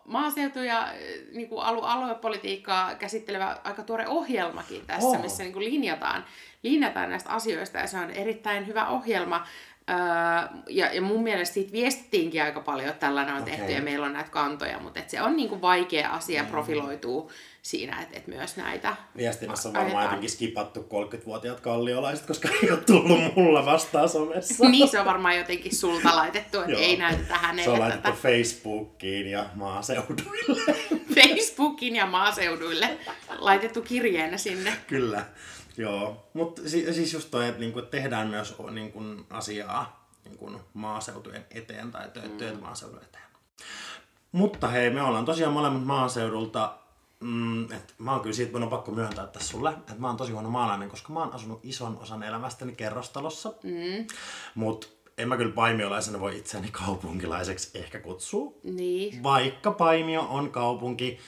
maaseutu- 0.04 0.62
ja 0.62 0.88
niin 1.32 1.48
kuin 1.48 1.64
alue- 1.64 1.86
aluepolitiikkaa 1.86 2.94
käsittelevä 2.94 3.56
aika 3.64 3.82
tuore 3.82 4.08
ohjelmakin 4.08 4.86
tässä, 4.86 5.08
oh. 5.08 5.22
missä 5.22 5.42
niin 5.42 5.52
kuin 5.52 5.64
linjataan, 5.64 6.24
linjataan 6.62 7.10
näistä 7.10 7.30
asioista 7.30 7.78
ja 7.78 7.86
se 7.86 7.98
on 7.98 8.10
erittäin 8.10 8.66
hyvä 8.66 8.88
ohjelma. 8.88 9.46
Öö, 9.90 9.96
ja, 10.68 10.94
ja 10.94 11.02
mun 11.02 11.22
mielestä 11.22 11.54
siitä 11.54 11.72
viestittiinkin 11.72 12.42
aika 12.42 12.60
paljon, 12.60 12.88
että 12.88 13.06
tällainen 13.06 13.34
on 13.34 13.42
okay. 13.42 13.56
tehty 13.56 13.72
ja 13.72 13.82
meillä 13.82 14.06
on 14.06 14.12
näitä 14.12 14.30
kantoja, 14.30 14.78
mutta 14.78 15.00
et 15.00 15.10
se 15.10 15.22
on 15.22 15.36
niin 15.36 15.48
kuin 15.48 15.60
vaikea 15.60 16.10
asia 16.10 16.42
mm. 16.42 16.48
profiloituu 16.48 17.30
siinä, 17.66 18.02
että, 18.02 18.16
että 18.16 18.30
myös 18.30 18.56
näitä 18.56 18.96
Viestinnässä 19.16 19.68
on 19.68 19.74
varmaan 19.74 20.04
jotenkin 20.04 20.30
skipattu 20.30 20.80
30-vuotiaat 20.80 21.60
kalliolaiset, 21.60 22.26
koska 22.26 22.48
ei 22.62 22.70
ole 22.70 22.80
tullut 22.80 23.36
mulla 23.36 23.66
vastaan 23.66 24.08
somessa. 24.08 24.68
niin, 24.68 24.88
se 24.88 25.00
on 25.00 25.06
varmaan 25.06 25.36
jotenkin 25.36 25.76
sulta 25.76 26.16
laitettu, 26.16 26.60
että 26.60 26.76
ei 26.86 26.96
näytetä 26.96 27.34
hänelle 27.34 27.64
Se 27.64 27.70
on 27.70 27.80
laitettu 27.80 28.10
tätä. 28.10 28.22
Facebookiin 28.22 29.26
ja 29.26 29.46
maaseuduille. 29.54 30.62
Facebookiin 31.14 31.96
ja 31.96 32.06
maaseuduille. 32.06 32.98
Laitettu 33.38 33.82
kirjeenä 33.82 34.36
sinne. 34.36 34.72
Kyllä, 34.86 35.24
joo. 35.78 36.28
Mutta 36.32 36.62
siis 36.68 37.12
just 37.12 37.30
toi, 37.30 37.48
että 37.48 37.60
niinku 37.60 37.82
tehdään 37.82 38.28
myös 38.28 38.54
niinku 38.70 39.02
asiaa 39.30 40.10
niinku 40.24 40.50
maaseutujen 40.74 41.46
eteen 41.50 41.90
tai 41.90 42.10
työt 42.38 42.54
mm. 42.54 42.60
maaseudun 42.60 43.02
eteen. 43.02 43.24
Mutta 44.32 44.68
hei, 44.68 44.90
me 44.90 45.02
ollaan 45.02 45.24
tosiaan 45.24 45.52
molemmat 45.52 45.84
maaseudulta 45.84 46.78
Mm, 47.20 47.72
et 47.72 47.94
mä 47.98 48.12
oon 48.12 48.20
kyllä 48.20 48.34
siitä, 48.34 48.52
mun 48.52 48.62
on 48.62 48.68
pakko 48.68 48.92
myöntää 48.92 49.26
tässä 49.26 49.48
sulle, 49.48 49.70
että 49.70 49.94
mä 49.98 50.06
oon 50.06 50.16
tosi 50.16 50.32
huono 50.32 50.50
maalainen, 50.50 50.88
koska 50.88 51.12
mä 51.12 51.20
oon 51.20 51.32
asunut 51.32 51.60
ison 51.62 51.98
osan 51.98 52.22
elämästäni 52.22 52.72
kerrostalossa. 52.72 53.52
Mm. 53.62 54.06
Mut 54.54 54.96
en 55.18 55.28
mä 55.28 55.36
kyllä 55.36 55.52
paimiolaisena 55.52 56.20
voi 56.20 56.38
itseäni 56.38 56.68
kaupunkilaiseksi 56.70 57.78
ehkä 57.78 58.00
kutsua. 58.00 58.52
Niin. 58.62 59.22
Vaikka 59.22 59.70
Paimio 59.70 60.20
on 60.20 60.50
kaupunki 60.50 61.18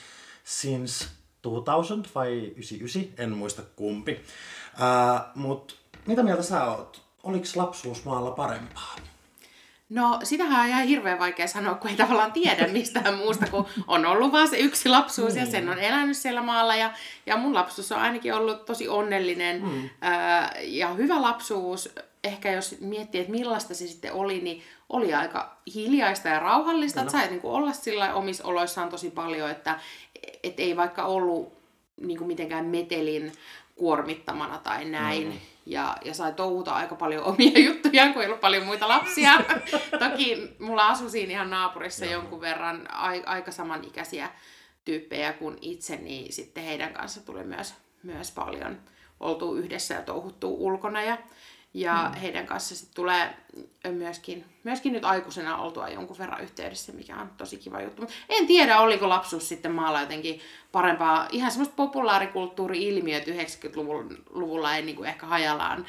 since 0.43 1.05
2000 1.41 2.09
vai 2.15 2.29
99, 2.29 3.13
en 3.17 3.37
muista 3.37 3.61
kumpi. 3.75 4.11
Uh, 4.11 5.19
Mutta 5.35 5.73
mitä 6.05 6.23
mieltä 6.23 6.43
sä 6.43 6.65
oot? 6.65 7.01
Oliko 7.23 7.45
lapsuus 7.55 8.05
maalla 8.05 8.31
parempaa? 8.31 8.95
No, 9.89 10.19
sitähän 10.23 10.61
on 10.61 10.67
ihan 10.67 10.83
hirveän 10.83 11.19
vaikea 11.19 11.47
sanoa, 11.47 11.75
kun 11.75 11.89
ei 11.89 11.95
tavallaan 11.95 12.31
tiedä 12.31 12.67
mistään 12.77 13.13
muusta, 13.13 13.45
kun 13.47 13.65
on 13.87 14.05
ollut 14.05 14.31
vaan 14.31 14.47
se 14.47 14.57
yksi 14.57 14.89
lapsuus 14.89 15.35
ja 15.35 15.45
sen 15.45 15.69
on 15.69 15.79
elänyt 15.79 16.17
siellä 16.17 16.41
maalla. 16.41 16.75
Ja, 16.75 16.93
ja 17.25 17.37
mun 17.37 17.53
lapsuus 17.53 17.91
on 17.91 17.99
ainakin 17.99 18.33
ollut 18.33 18.65
tosi 18.65 18.87
onnellinen 18.87 19.61
mm. 19.61 19.89
ää, 20.01 20.53
ja 20.61 20.93
hyvä 20.93 21.21
lapsuus. 21.21 21.89
Ehkä 22.23 22.51
jos 22.51 22.75
miettii, 22.79 23.21
että 23.21 23.31
millaista 23.31 23.73
se 23.73 23.87
sitten 23.87 24.13
oli, 24.13 24.39
niin 24.41 24.63
oli 24.89 25.13
aika 25.13 25.57
hiljaista 25.75 26.27
ja 26.27 26.39
rauhallista. 26.39 27.01
Että 27.01 27.11
sait 27.11 27.29
niin 27.29 27.41
kuin 27.41 27.53
olla 27.53 27.73
sillä 27.73 28.13
omissa 28.13 28.43
oloissaan 28.43 28.89
tosi 28.89 29.09
paljon, 29.09 29.49
että 29.49 29.79
et 30.43 30.59
ei 30.59 30.77
vaikka 30.77 31.05
ollut 31.05 31.53
niin 32.01 32.17
kuin 32.17 32.27
mitenkään 32.27 32.65
metelin 32.65 33.31
kuormittamana 33.75 34.57
tai 34.57 34.85
näin. 34.85 35.27
Mm. 35.27 35.39
Ja, 35.65 35.97
ja 36.05 36.13
sai 36.13 36.33
touhuta 36.33 36.71
aika 36.71 36.95
paljon 36.95 37.23
omia 37.23 37.59
juttuja, 37.67 38.13
kun 38.13 38.21
ei 38.21 38.27
ollut 38.27 38.41
paljon 38.41 38.65
muita 38.65 38.87
lapsia. 38.87 39.31
Toki 40.09 40.55
mulla 40.59 40.87
asui 40.87 41.09
siinä 41.09 41.31
ihan 41.31 41.49
naapurissa 41.49 42.05
Joo. 42.05 42.13
jonkun 42.13 42.41
verran 42.41 42.87
a, 42.91 43.07
aika 43.25 43.51
samanikäisiä 43.51 44.29
tyyppejä 44.85 45.33
kuin 45.33 45.57
itse, 45.61 45.95
niin 45.95 46.33
sitten 46.33 46.63
heidän 46.63 46.93
kanssa 46.93 47.25
tuli 47.25 47.43
myös, 47.43 47.73
myös 48.03 48.31
paljon 48.31 48.79
oltu 49.19 49.55
yhdessä 49.55 49.93
ja 49.93 50.01
touhuttu 50.01 50.55
ulkona. 50.65 51.03
Ja, 51.03 51.17
ja 51.79 52.11
mm. 52.13 52.19
heidän 52.19 52.45
kanssa 52.45 52.75
sitten 52.75 52.95
tulee 52.95 53.35
myöskin, 53.91 54.45
myöskin 54.63 54.93
nyt 54.93 55.05
aikuisena 55.05 55.57
oltua 55.57 55.89
jonkun 55.89 56.17
verran 56.17 56.41
yhteydessä, 56.41 56.91
mikä 56.91 57.17
on 57.17 57.29
tosi 57.37 57.57
kiva 57.57 57.81
juttu. 57.81 58.01
Mut 58.01 58.11
en 58.29 58.47
tiedä, 58.47 58.79
oliko 58.79 59.09
lapsuus 59.09 59.49
sitten 59.49 59.71
maalla 59.71 60.01
jotenkin 60.01 60.39
parempaa. 60.71 61.27
Ihan 61.31 61.51
semmoista 61.51 61.75
populaarikulttuuri-ilmiöt 61.75 63.27
90-luvulla 63.27 64.75
ei 64.75 64.81
niinku 64.81 65.03
ehkä 65.03 65.25
hajallaan 65.25 65.85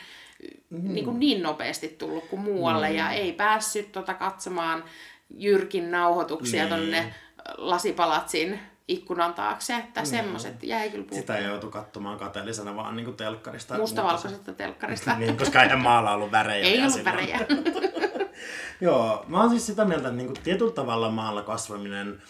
mm. 0.71 0.95
niinku 0.95 1.13
niin 1.13 1.43
nopeasti 1.43 1.89
tullut 1.89 2.25
kuin 2.25 2.43
muualle. 2.43 2.89
Mm. 2.89 2.97
Ja 2.97 3.11
ei 3.11 3.33
päässyt 3.33 3.93
tota 3.93 4.15
katsomaan 4.15 4.85
Jyrkin 5.31 5.91
nauhoituksia 5.91 6.63
niin. 6.63 6.71
tonne 6.71 7.15
lasipalatsin 7.59 8.61
ikkunan 8.91 9.35
taakse, 9.35 9.77
että 9.77 10.01
mm. 10.01 10.07
semmoiset 10.07 10.63
jäi 10.63 10.91
kyllä 10.91 11.03
puuttumaan. 11.03 11.21
Sitä 11.21 11.37
ei 11.37 11.45
joutu 11.45 11.71
katsomaan 11.71 12.19
kateellisena 12.19 12.77
vaan 12.77 12.97
niin 12.97 13.05
kuin 13.05 13.17
telkkarista. 13.17 13.77
Mustavalkoisesta 13.77 14.53
telkkarista. 14.53 15.17
niin, 15.19 15.37
koska 15.37 15.63
ei 15.63 15.77
maalla 15.77 16.13
ollut 16.13 16.33
värejä. 16.33 16.65
Ei 16.65 16.83
ollut 16.83 17.05
värejä. 17.05 17.41
Joo, 18.81 19.25
mä 19.29 19.41
oon 19.41 19.51
siis 19.51 19.67
sitä 19.67 19.85
mieltä, 19.85 20.09
että 20.09 20.17
niin 20.17 20.27
kuin 20.27 20.43
tietyllä 20.43 20.73
tavalla 20.73 21.11
maalla 21.11 21.43
kasvaminen 21.43 22.23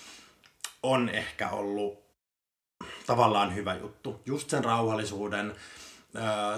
on 0.83 1.09
ehkä 1.09 1.49
ollut 1.49 1.99
tavallaan 3.07 3.55
hyvä 3.55 3.75
juttu. 3.75 4.23
Just 4.27 4.51
sen 4.51 4.65
rauhallisuuden, 4.65 5.55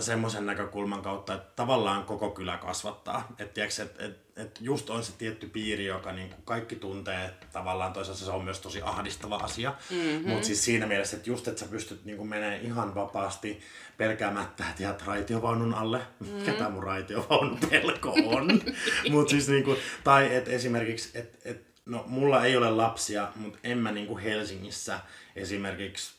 semmoisen 0.01 0.47
näkökulman 0.47 1.03
kautta, 1.03 1.35
että 1.35 1.53
tavallaan 1.57 2.05
koko 2.05 2.31
kylä 2.31 2.57
kasvattaa. 2.57 3.35
Että 3.39 3.65
et, 3.65 4.01
et, 4.01 4.19
et 4.37 4.59
just 4.61 4.91
on 4.91 5.05
se 5.05 5.13
tietty 5.13 5.49
piiri, 5.49 5.87
joka 5.87 6.13
niinku 6.13 6.37
kaikki 6.45 6.77
tuntee, 6.77 7.25
että 7.25 7.47
tavallaan 7.53 7.93
toisaalta 7.93 8.25
se 8.25 8.31
on 8.31 8.45
myös 8.45 8.61
tosi 8.61 8.83
ahdistava 8.83 9.37
asia. 9.37 9.75
Mm-hmm. 9.91 10.29
Mutta 10.29 10.47
siis 10.47 10.65
siinä 10.65 10.87
mielessä, 10.87 11.17
että 11.17 11.31
just, 11.31 11.49
että 11.49 11.61
sä 11.61 11.67
pystyt 11.67 12.05
niinku 12.05 12.25
menee 12.25 12.61
ihan 12.61 12.95
vapaasti 12.95 13.61
pelkäämättä, 13.97 14.65
että 14.71 14.83
jäät 14.83 15.07
raitiovaunun 15.07 15.75
alle, 15.75 16.01
mm-hmm. 16.21 16.45
ketä 16.45 16.69
mun 16.69 16.83
raitiovaunun 16.83 17.59
pelko 17.71 18.13
on. 18.27 18.61
Mut 19.11 19.29
siis 19.29 19.49
niinku, 19.49 19.77
tai 20.05 20.35
et 20.35 20.49
esimerkiksi, 20.49 21.19
että 21.19 21.39
et, 21.45 21.67
no 21.87 22.05
mulla 22.07 22.45
ei 22.45 22.57
ole 22.57 22.71
lapsia, 22.71 23.29
mutta 23.37 23.59
en 23.65 23.79
mä 23.79 23.93
niinku 23.93 24.19
Helsingissä 24.19 25.01
esimerkiksi 25.37 26.15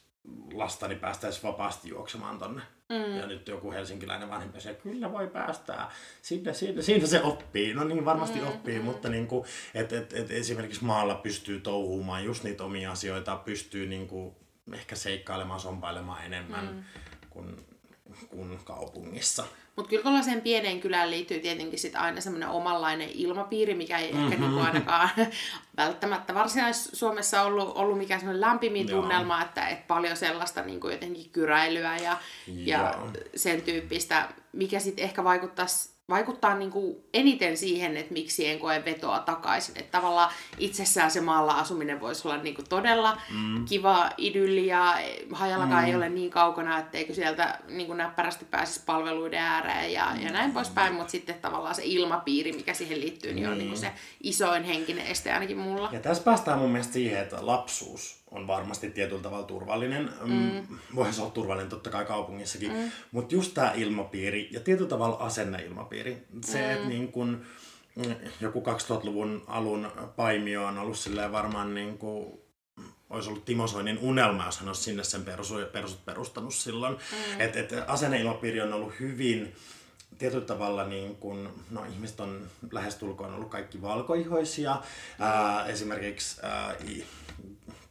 lastani 0.54 0.96
päästäisi 0.96 1.44
vapaasti 1.44 1.90
juoksemaan 1.90 2.40
tonne 2.40 2.62
Mm. 2.90 3.18
Ja 3.18 3.28
nyt 3.28 3.48
joku 3.48 3.72
helsinkiläinen 3.72 4.30
vanhempi 4.30 4.62
se 4.62 4.74
kyllä 4.74 5.12
voi 5.12 5.28
päästää. 5.28 5.92
Sinne, 6.22 6.54
sinne, 6.54 6.82
siinä 6.82 7.08
se 7.08 7.22
oppii. 7.22 7.74
No 7.74 7.84
niin, 7.84 8.06
varmasti 8.06 8.40
mm, 8.40 8.48
oppii, 8.48 8.80
mm. 8.80 8.86
mutta 8.86 9.10
niin 9.10 9.28
kuin, 9.28 9.46
et, 9.74 9.94
et, 9.94 10.14
et 10.14 10.32
esimerkiksi 10.32 10.86
maalla 10.86 11.16
pystyy 11.16 11.60
touhumaan 11.60 12.26
just 12.26 12.44
niitä 12.44 12.64
omia 12.64 12.92
asioita, 12.92 13.36
pystyy 13.36 13.88
niin 13.88 14.08
kuin, 14.08 14.36
ehkä 14.74 14.96
seikkailemaan, 14.96 15.60
sompailemaan 15.60 16.26
enemmän 16.26 16.66
mm. 16.66 16.84
kuin, 17.30 17.66
kuin 18.30 18.60
kaupungissa. 18.64 19.46
Mutta 19.76 19.90
kyllä 19.90 20.04
tuollaiseen 20.04 20.42
pieneen 20.42 20.80
kylään 20.80 21.12
liittyy 21.12 21.40
tietenkin 21.40 21.80
sit 21.80 21.96
aina 21.96 22.22
semmoinen 22.22 22.50
omanlainen 22.50 23.10
ilmapiiri, 23.14 23.74
mikä 23.74 23.98
ei 23.98 24.12
mm-hmm. 24.12 24.32
ehkä 24.32 24.42
niinku 24.42 24.60
ainakaan 24.60 25.10
välttämättä 25.78 26.34
Varsinais-Suomessa 26.34 27.42
ollut, 27.42 27.72
ollut 27.76 27.98
mikään 27.98 28.20
semmoinen 28.20 28.42
lämpimin 28.42 28.88
Joo. 28.88 29.02
tunnelma, 29.02 29.42
että 29.42 29.68
et 29.68 29.88
paljon 29.88 30.18
sellaista 30.18 30.62
niinku 30.62 30.90
jotenkin 30.90 31.30
kyräilyä 31.30 31.98
ja, 31.98 32.18
ja 32.48 32.96
sen 33.36 33.62
tyyppistä, 33.62 34.30
mikä 34.52 34.80
sitten 34.80 35.04
ehkä 35.06 35.24
vaikuttaisi 35.24 35.93
vaikuttaa 36.10 36.56
niin 36.56 36.72
kuin 36.72 36.96
eniten 37.14 37.58
siihen, 37.58 37.98
että 37.98 38.14
miksi 38.14 38.48
en 38.48 38.60
koe 38.60 38.86
vetoa 38.86 39.20
takaisin. 39.20 39.78
Että 39.78 39.92
tavallaan 39.92 40.32
itsessään 40.58 41.12
se 41.12 41.22
maalla 41.22 41.54
asuminen 41.54 42.02
voisi 42.02 42.28
olla 42.28 42.38
niin 42.38 42.56
kuin 42.56 42.70
todella 42.70 43.18
mm. 43.30 43.66
kiva 43.66 44.10
idylli 44.18 44.68
ja 44.68 44.98
hajallakaan 45.32 45.84
mm. 45.84 45.90
ei 45.90 45.96
ole 45.96 46.10
niin 46.10 46.30
kaukana, 46.30 46.80
etteikö 46.80 47.14
sieltä 47.14 47.60
niin 47.68 47.88
kuin 47.88 47.98
näppärästi 47.98 48.46
pääsisi 48.46 48.82
palveluiden 48.86 49.40
ääreen 49.40 49.94
ja, 49.94 50.08
ja 50.24 50.32
näin 50.32 50.52
poispäin. 50.52 50.94
Mutta 50.94 51.12
sitten 51.12 51.36
tavallaan 51.42 51.76
se 51.76 51.82
ilmapiiri, 51.86 52.52
mikä 52.52 52.74
siihen 52.74 53.02
liittyy, 53.02 53.34
niin 53.34 53.50
on 53.50 53.58
niin 53.58 53.70
kuin 53.70 53.80
se 53.80 53.92
isoin 54.24 54.64
henkinen 54.64 55.08
este 55.08 55.34
ainakin 55.34 55.58
mulla. 55.58 55.90
Ja 55.92 56.00
tässä 56.00 56.24
päästään 56.24 56.60
mun 56.60 56.70
mielestä 56.70 56.94
siihen, 56.94 57.22
että 57.22 57.46
lapsuus 57.46 58.23
on 58.34 58.48
varmasti 58.48 58.92
tietyllä 58.92 59.22
tavalla 59.22 59.46
turvallinen. 59.46 60.10
Mm. 60.26 60.34
mm. 60.34 60.78
Voihan 60.96 61.14
se 61.14 61.22
olla 61.22 61.32
turvallinen 61.32 61.70
totta 61.70 61.90
kai 61.90 62.06
kaupungissakin. 62.06 62.72
Mm. 62.74 62.92
Mutta 63.12 63.36
just 63.36 63.54
tämä 63.54 63.74
ilmapiiri 63.76 64.50
ja 64.52 64.60
tietyllä 64.60 64.90
tavalla 64.90 65.16
asenneilmapiiri. 65.16 66.26
Se, 66.46 66.66
mm. 66.66 66.74
että 66.74 66.88
niin 66.88 67.12
kun, 67.12 67.46
mm, 67.96 68.16
joku 68.42 68.64
2000-luvun 68.64 69.44
alun 69.48 69.92
paimio 70.16 70.66
on 70.66 70.78
ollut 70.78 70.98
varmaan 71.32 71.74
niin 71.74 71.98
kuin, 71.98 72.40
olisi 73.10 73.30
ollut 73.30 73.46
Timo 73.46 73.68
Soinin 73.68 74.00
unelma, 74.02 74.46
jos 74.46 74.60
hän 74.60 74.68
olisi 74.68 74.84
sinne 74.84 75.04
sen 75.04 75.26
persut, 75.26 75.72
persut 75.72 76.06
perustanut 76.06 76.54
silloin. 76.54 76.94
Mm. 76.94 77.42
Että 77.42 77.60
et 77.60 77.74
asenneilmapiiri 77.88 78.62
on 78.62 78.74
ollut 78.74 79.00
hyvin 79.00 79.56
tietyllä 80.18 80.46
tavalla 80.46 80.84
niin 80.84 81.16
kun, 81.16 81.50
no, 81.72 81.86
ihmiset 81.86 82.20
on 82.20 82.48
lähestulkoon 82.72 83.34
ollut 83.34 83.50
kaikki 83.50 83.82
valkoihoisia. 83.82 84.82
Ää, 85.20 85.66
esimerkiksi 85.66 86.40
ää, 86.44 86.76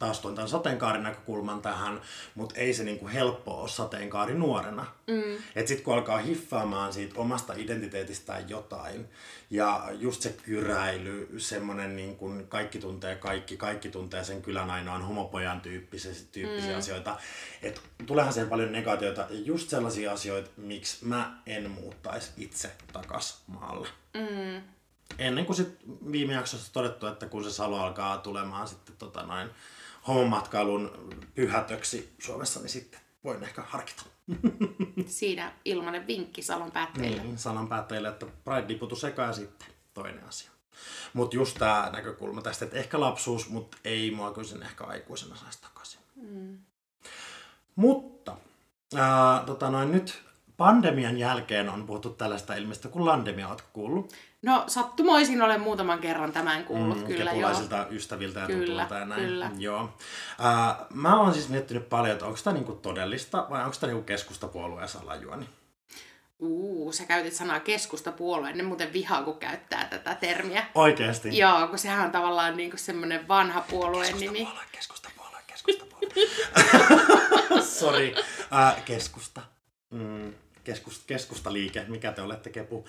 taas 0.03 0.21
tuon 0.21 0.35
tämän 0.35 0.49
sateenkaarin 0.49 1.03
näkökulman 1.03 1.63
tähän, 1.63 2.01
mutta 2.35 2.55
ei 2.55 2.75
se 2.75 2.85
niinku 2.85 3.09
helppo 3.09 3.61
ole 3.61 3.69
sateenkaari 3.69 4.35
nuorena. 4.35 4.87
Mm. 5.07 5.35
Että 5.35 5.69
sitten 5.69 5.85
kun 5.85 5.95
alkaa 5.95 6.19
hiffaamaan 6.19 6.93
siitä 6.93 7.15
omasta 7.21 7.53
identiteetistään 7.57 8.49
jotain, 8.49 9.09
ja 9.51 9.89
just 9.93 10.23
se 10.23 10.37
kyräily, 10.45 11.35
semmoinen 11.39 11.97
niin 11.97 12.17
kuin 12.17 12.49
kaikki 12.49 12.79
tuntee 12.79 13.17
kaikki, 13.17 13.57
kaikki 13.57 13.89
tuntee 13.89 14.25
sen 14.25 14.43
kylän 14.43 14.71
ainoan 14.71 15.03
homopojan 15.03 15.61
tyyppisiä, 15.61 16.13
tyyppisiä 16.33 16.73
mm. 16.73 16.79
asioita. 16.79 17.19
Että 17.63 17.81
tuleehan 18.07 18.33
siihen 18.33 18.51
paljon 18.51 18.73
negaatioita 18.73 19.21
ja 19.21 19.41
just 19.41 19.69
sellaisia 19.69 20.13
asioita, 20.13 20.51
miksi 20.57 21.05
mä 21.05 21.39
en 21.47 21.71
muuttaisi 21.71 22.31
itse 22.37 22.73
takas 22.93 23.43
maalle. 23.47 23.89
Mm. 24.15 24.63
Ennen 25.19 25.47
kuin 25.47 25.57
sit 25.57 25.79
viime 26.13 26.33
jaksossa 26.33 26.73
todettu, 26.73 27.07
että 27.07 27.27
kun 27.27 27.45
se 27.45 27.51
salo 27.51 27.79
alkaa 27.79 28.19
tulemaan 28.19 28.69
sitten 28.69 28.97
tota 28.99 29.23
noin, 29.23 29.51
homomatkailun 30.09 30.91
pyhätöksi 31.35 32.15
Suomessa, 32.19 32.61
niin 32.61 32.71
sitten 32.71 33.01
voin 33.25 33.43
ehkä 33.43 33.63
harkita. 33.63 34.03
Siinä 35.07 35.53
ilmanen 35.65 36.07
vinkki 36.07 36.43
salon 36.43 36.73
päättäjille. 36.73 37.23
Niin, 37.23 37.39
salon 37.39 37.69
päättäjille, 37.69 38.09
että 38.09 38.27
Pride-liputu 38.27 38.97
sekä 38.97 39.33
sitten 39.33 39.69
toinen 39.95 40.25
asia. 40.29 40.51
Mutta 41.13 41.37
just 41.37 41.59
tämä 41.59 41.91
näkökulma 41.93 42.43
tästä, 42.43 42.65
että 42.65 42.77
ehkä 42.77 43.01
lapsuus, 43.01 43.49
mutta 43.49 43.77
ei 43.85 44.11
mua 44.11 44.33
kyllä 44.33 44.49
sen 44.49 44.63
ehkä 44.63 44.85
aikuisena 44.85 45.37
saisi 45.37 45.63
takaisin. 45.63 46.01
Mm. 46.17 46.59
Mutta 47.77 48.37
ää, 48.95 49.43
tota 49.47 49.71
noin, 49.71 49.93
nyt 49.93 50.23
pandemian 50.57 51.19
jälkeen 51.19 51.69
on 51.69 51.87
puhuttu 51.87 52.11
tällaista 52.11 52.55
ilmiöstä 52.55 52.89
kuin 52.89 53.05
landemia, 53.05 53.49
oletko 53.49 53.69
kuullut? 53.73 54.13
No 54.43 54.65
sattumoisin 54.67 55.43
olen 55.43 55.61
muutaman 55.61 55.99
kerran 55.99 56.33
tämän 56.33 56.65
kuullut, 56.65 56.99
mm, 56.99 57.07
kyllä 57.07 57.33
joo. 57.33 57.51
ystäviltä 57.91 58.41
ja 58.41 58.47
kyllä, 58.47 58.67
tutulta 58.67 58.95
ja 58.95 59.05
näin. 59.05 59.23
Kyllä. 59.23 59.51
Joo. 59.59 59.83
Uh, 59.83 60.87
mä 60.95 61.21
oon 61.21 61.35
siis 61.35 61.49
miettinyt 61.49 61.89
paljon, 61.89 62.13
että 62.13 62.27
onko 62.27 62.39
tämä 62.45 62.55
niinku 62.55 62.73
todellista 62.73 63.47
vai 63.51 63.65
onko 63.65 63.77
tämä 63.81 63.93
niinku 63.93 64.07
keskustapuolueen 64.07 64.89
salajuoni? 64.89 65.49
Uu, 66.39 66.93
sä 66.93 67.05
käytit 67.05 67.35
sanaa 67.35 67.61
keskustapuolue, 67.61 68.53
ne 68.53 68.63
muuten 68.63 68.93
vihaa, 68.93 69.23
kun 69.23 69.39
käyttää 69.39 69.85
tätä 69.85 70.15
termiä. 70.15 70.67
Oikeesti? 70.75 71.39
Joo, 71.39 71.69
kun 71.69 71.79
sehän 71.79 72.05
on 72.05 72.11
tavallaan 72.13 72.57
niinku 72.57 72.77
semmoinen 72.77 73.29
vanha 73.29 73.65
puolueen 73.71 74.21
nimi. 74.21 74.49
Keskustapuolue, 74.73 75.39
keskustapuolue, 75.47 76.13
keskustapuolue. 76.13 77.63
Sori, 77.79 78.15
uh, 78.17 78.85
keskusta. 78.85 79.43
Mm. 79.91 80.35
Keskus, 80.65 81.03
keskustaliike, 81.07 81.85
mikä 81.89 82.13
te 82.13 82.23
olette 82.23 82.51
kepu, 82.51 82.87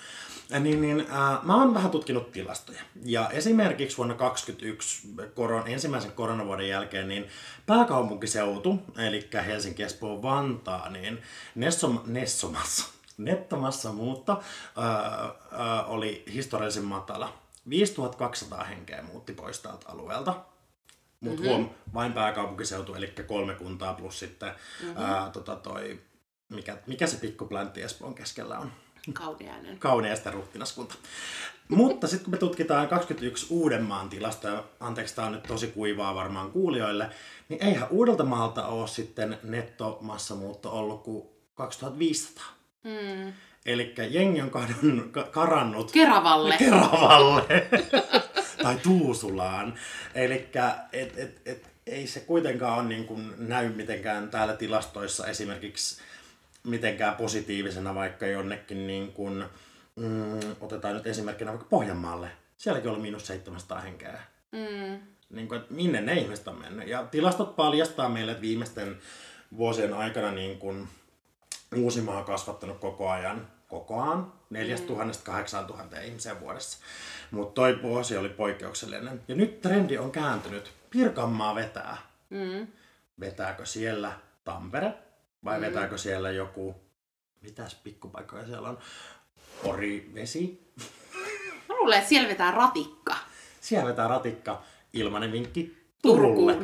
äh, 0.54 0.60
niin, 0.60 0.80
niin 0.80 1.00
äh, 1.00 1.42
mä 1.42 1.56
oon 1.56 1.74
vähän 1.74 1.90
tutkinut 1.90 2.32
tilastoja. 2.32 2.82
Ja 3.04 3.30
esimerkiksi 3.30 3.96
vuonna 3.96 4.14
2021 4.14 5.08
koron, 5.34 5.68
ensimmäisen 5.68 6.12
koronavuoden 6.12 6.68
jälkeen, 6.68 7.08
niin 7.08 7.28
pääkaupunkiseutu, 7.66 8.82
eli 8.98 9.28
Helsinki, 9.46 9.82
Espoo, 9.82 10.22
Vantaa, 10.22 10.88
niin 10.88 11.22
Nessom, 11.54 12.00
Nessomassa, 12.06 12.86
nettomassa 13.18 13.92
muutto 13.92 14.32
äh, 14.32 15.24
äh, 15.24 15.90
oli 15.90 16.24
historiallisen 16.32 16.84
matala. 16.84 17.44
5200 17.68 18.64
henkeä 18.64 19.02
muutti 19.02 19.32
pois 19.32 19.60
tältä 19.60 19.88
alueelta. 19.88 20.34
Mutta 21.20 21.42
mm-hmm. 21.42 21.56
huom, 21.56 21.70
vain 21.94 22.12
pääkaupunkiseutu, 22.12 22.94
eli 22.94 23.14
kolme 23.26 23.54
kuntaa 23.54 23.94
plus 23.94 24.18
sitten 24.18 24.52
mm-hmm. 24.82 25.02
ää, 25.02 25.30
tota 25.30 25.56
toi, 25.56 26.00
mikä, 26.48 26.76
mikä 26.86 27.06
se 27.06 27.16
pikkuplantti 27.16 27.82
Espoon 27.82 28.14
keskellä 28.14 28.58
on? 28.58 28.72
Kauniainen. 29.12 29.78
Kauniaista 29.78 30.30
ruhtinaskunta. 30.30 30.94
Mutta 31.68 32.06
sitten 32.06 32.24
kun 32.24 32.34
me 32.34 32.38
tutkitaan 32.38 32.88
21 32.88 33.46
Uudenmaan 33.50 34.08
tilastoja, 34.08 34.64
anteeksi 34.80 35.14
tämä 35.14 35.26
on 35.26 35.32
nyt 35.32 35.42
tosi 35.42 35.66
kuivaa 35.66 36.14
varmaan 36.14 36.50
kuulijoille, 36.50 37.10
niin 37.48 37.64
eihän 37.64 37.88
Uudeltamaalta 37.90 38.66
ole 38.66 38.88
sitten 38.88 39.38
nettomassamuutto 39.42 40.70
ollut 40.70 41.02
kuin 41.02 41.24
2500. 41.54 42.44
Mm. 42.84 43.32
Eli 43.66 43.94
jengi 44.10 44.40
on 44.40 44.50
karannut 45.30 45.92
Keravalle. 45.92 46.56
Keravalle. 46.58 47.44
tai 48.62 48.76
Tuusulaan. 48.82 49.74
Eli 50.14 50.48
et, 50.92 51.18
et, 51.18 51.40
et, 51.46 51.70
ei 51.86 52.06
se 52.06 52.20
kuitenkaan 52.20 52.78
ole 52.78 52.88
niin 52.88 53.04
kuin 53.04 53.34
näy 53.38 53.68
mitenkään 53.68 54.30
täällä 54.30 54.56
tilastoissa 54.56 55.26
esimerkiksi 55.26 56.02
mitenkään 56.64 57.14
positiivisena 57.14 57.94
vaikka 57.94 58.26
jonnekin 58.26 58.86
niin 58.86 59.12
kuin, 59.12 59.44
mm, 59.96 60.40
otetaan 60.60 60.94
nyt 60.94 61.06
esimerkkinä 61.06 61.50
vaikka 61.50 61.66
Pohjanmaalle. 61.70 62.30
Sielläkin 62.56 62.90
oli 62.90 62.98
miinus 62.98 63.26
700 63.26 63.80
henkeä. 63.80 64.20
Mm. 64.52 64.98
Niin 65.30 65.48
kuin, 65.48 65.60
että 65.60 65.74
minne 65.74 66.00
ne 66.00 66.14
ihmiset 66.14 66.48
on 66.48 66.60
mennyt. 66.60 66.88
Ja 66.88 67.06
tilastot 67.06 67.56
paljastaa 67.56 68.08
meille, 68.08 68.32
että 68.32 68.42
viimeisten 68.42 68.98
vuosien 69.56 69.94
aikana 69.94 70.32
niin 70.32 70.58
kuin, 70.58 70.88
Uusimaa 71.76 72.18
on 72.18 72.24
kasvattanut 72.24 72.78
koko 72.78 73.10
ajan 73.10 73.48
kokoaan 73.68 74.32
4000-8000 74.54 76.02
ihmisen 76.04 76.40
vuodessa. 76.40 76.78
Mutta 77.30 77.54
toi 77.54 77.82
vuosi 77.82 78.16
oli 78.16 78.28
poikkeuksellinen. 78.28 79.22
Ja 79.28 79.34
nyt 79.34 79.60
trendi 79.60 79.98
on 79.98 80.10
kääntynyt. 80.10 80.72
Pirkanmaa 80.90 81.54
vetää. 81.54 81.96
Mm. 82.30 82.66
Vetääkö 83.20 83.66
siellä 83.66 84.12
Tampere 84.44 84.94
vai 85.44 85.58
mm. 85.58 85.66
vetääkö 85.66 85.98
siellä 85.98 86.30
joku, 86.30 86.74
mitäs 87.40 87.74
pikkupaikkoja 87.74 88.46
siellä 88.46 88.68
on, 88.68 88.78
Orivesi? 89.64 90.72
Mä 91.68 91.74
luulen, 91.74 91.98
että 91.98 92.08
siellä 92.08 92.28
vetää 92.28 92.50
ratikka. 92.50 93.16
Siellä 93.60 93.88
vetää 93.88 94.08
ratikka. 94.08 94.62
Ilmanen 94.92 95.32
vinkki 95.32 95.84
Turulle. 96.02 96.56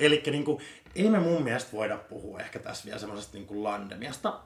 Eli 0.00 0.22
niin 0.26 0.44
kuin, 0.44 0.62
ei 0.94 1.10
me 1.10 1.18
mun 1.18 1.42
mielestä 1.42 1.72
voida 1.72 1.96
puhua 1.96 2.40
ehkä 2.40 2.58
tässä 2.58 2.84
vielä 2.84 2.98
semmoisesta 2.98 3.38
niin 3.38 3.62
landemiasta, 3.62 4.40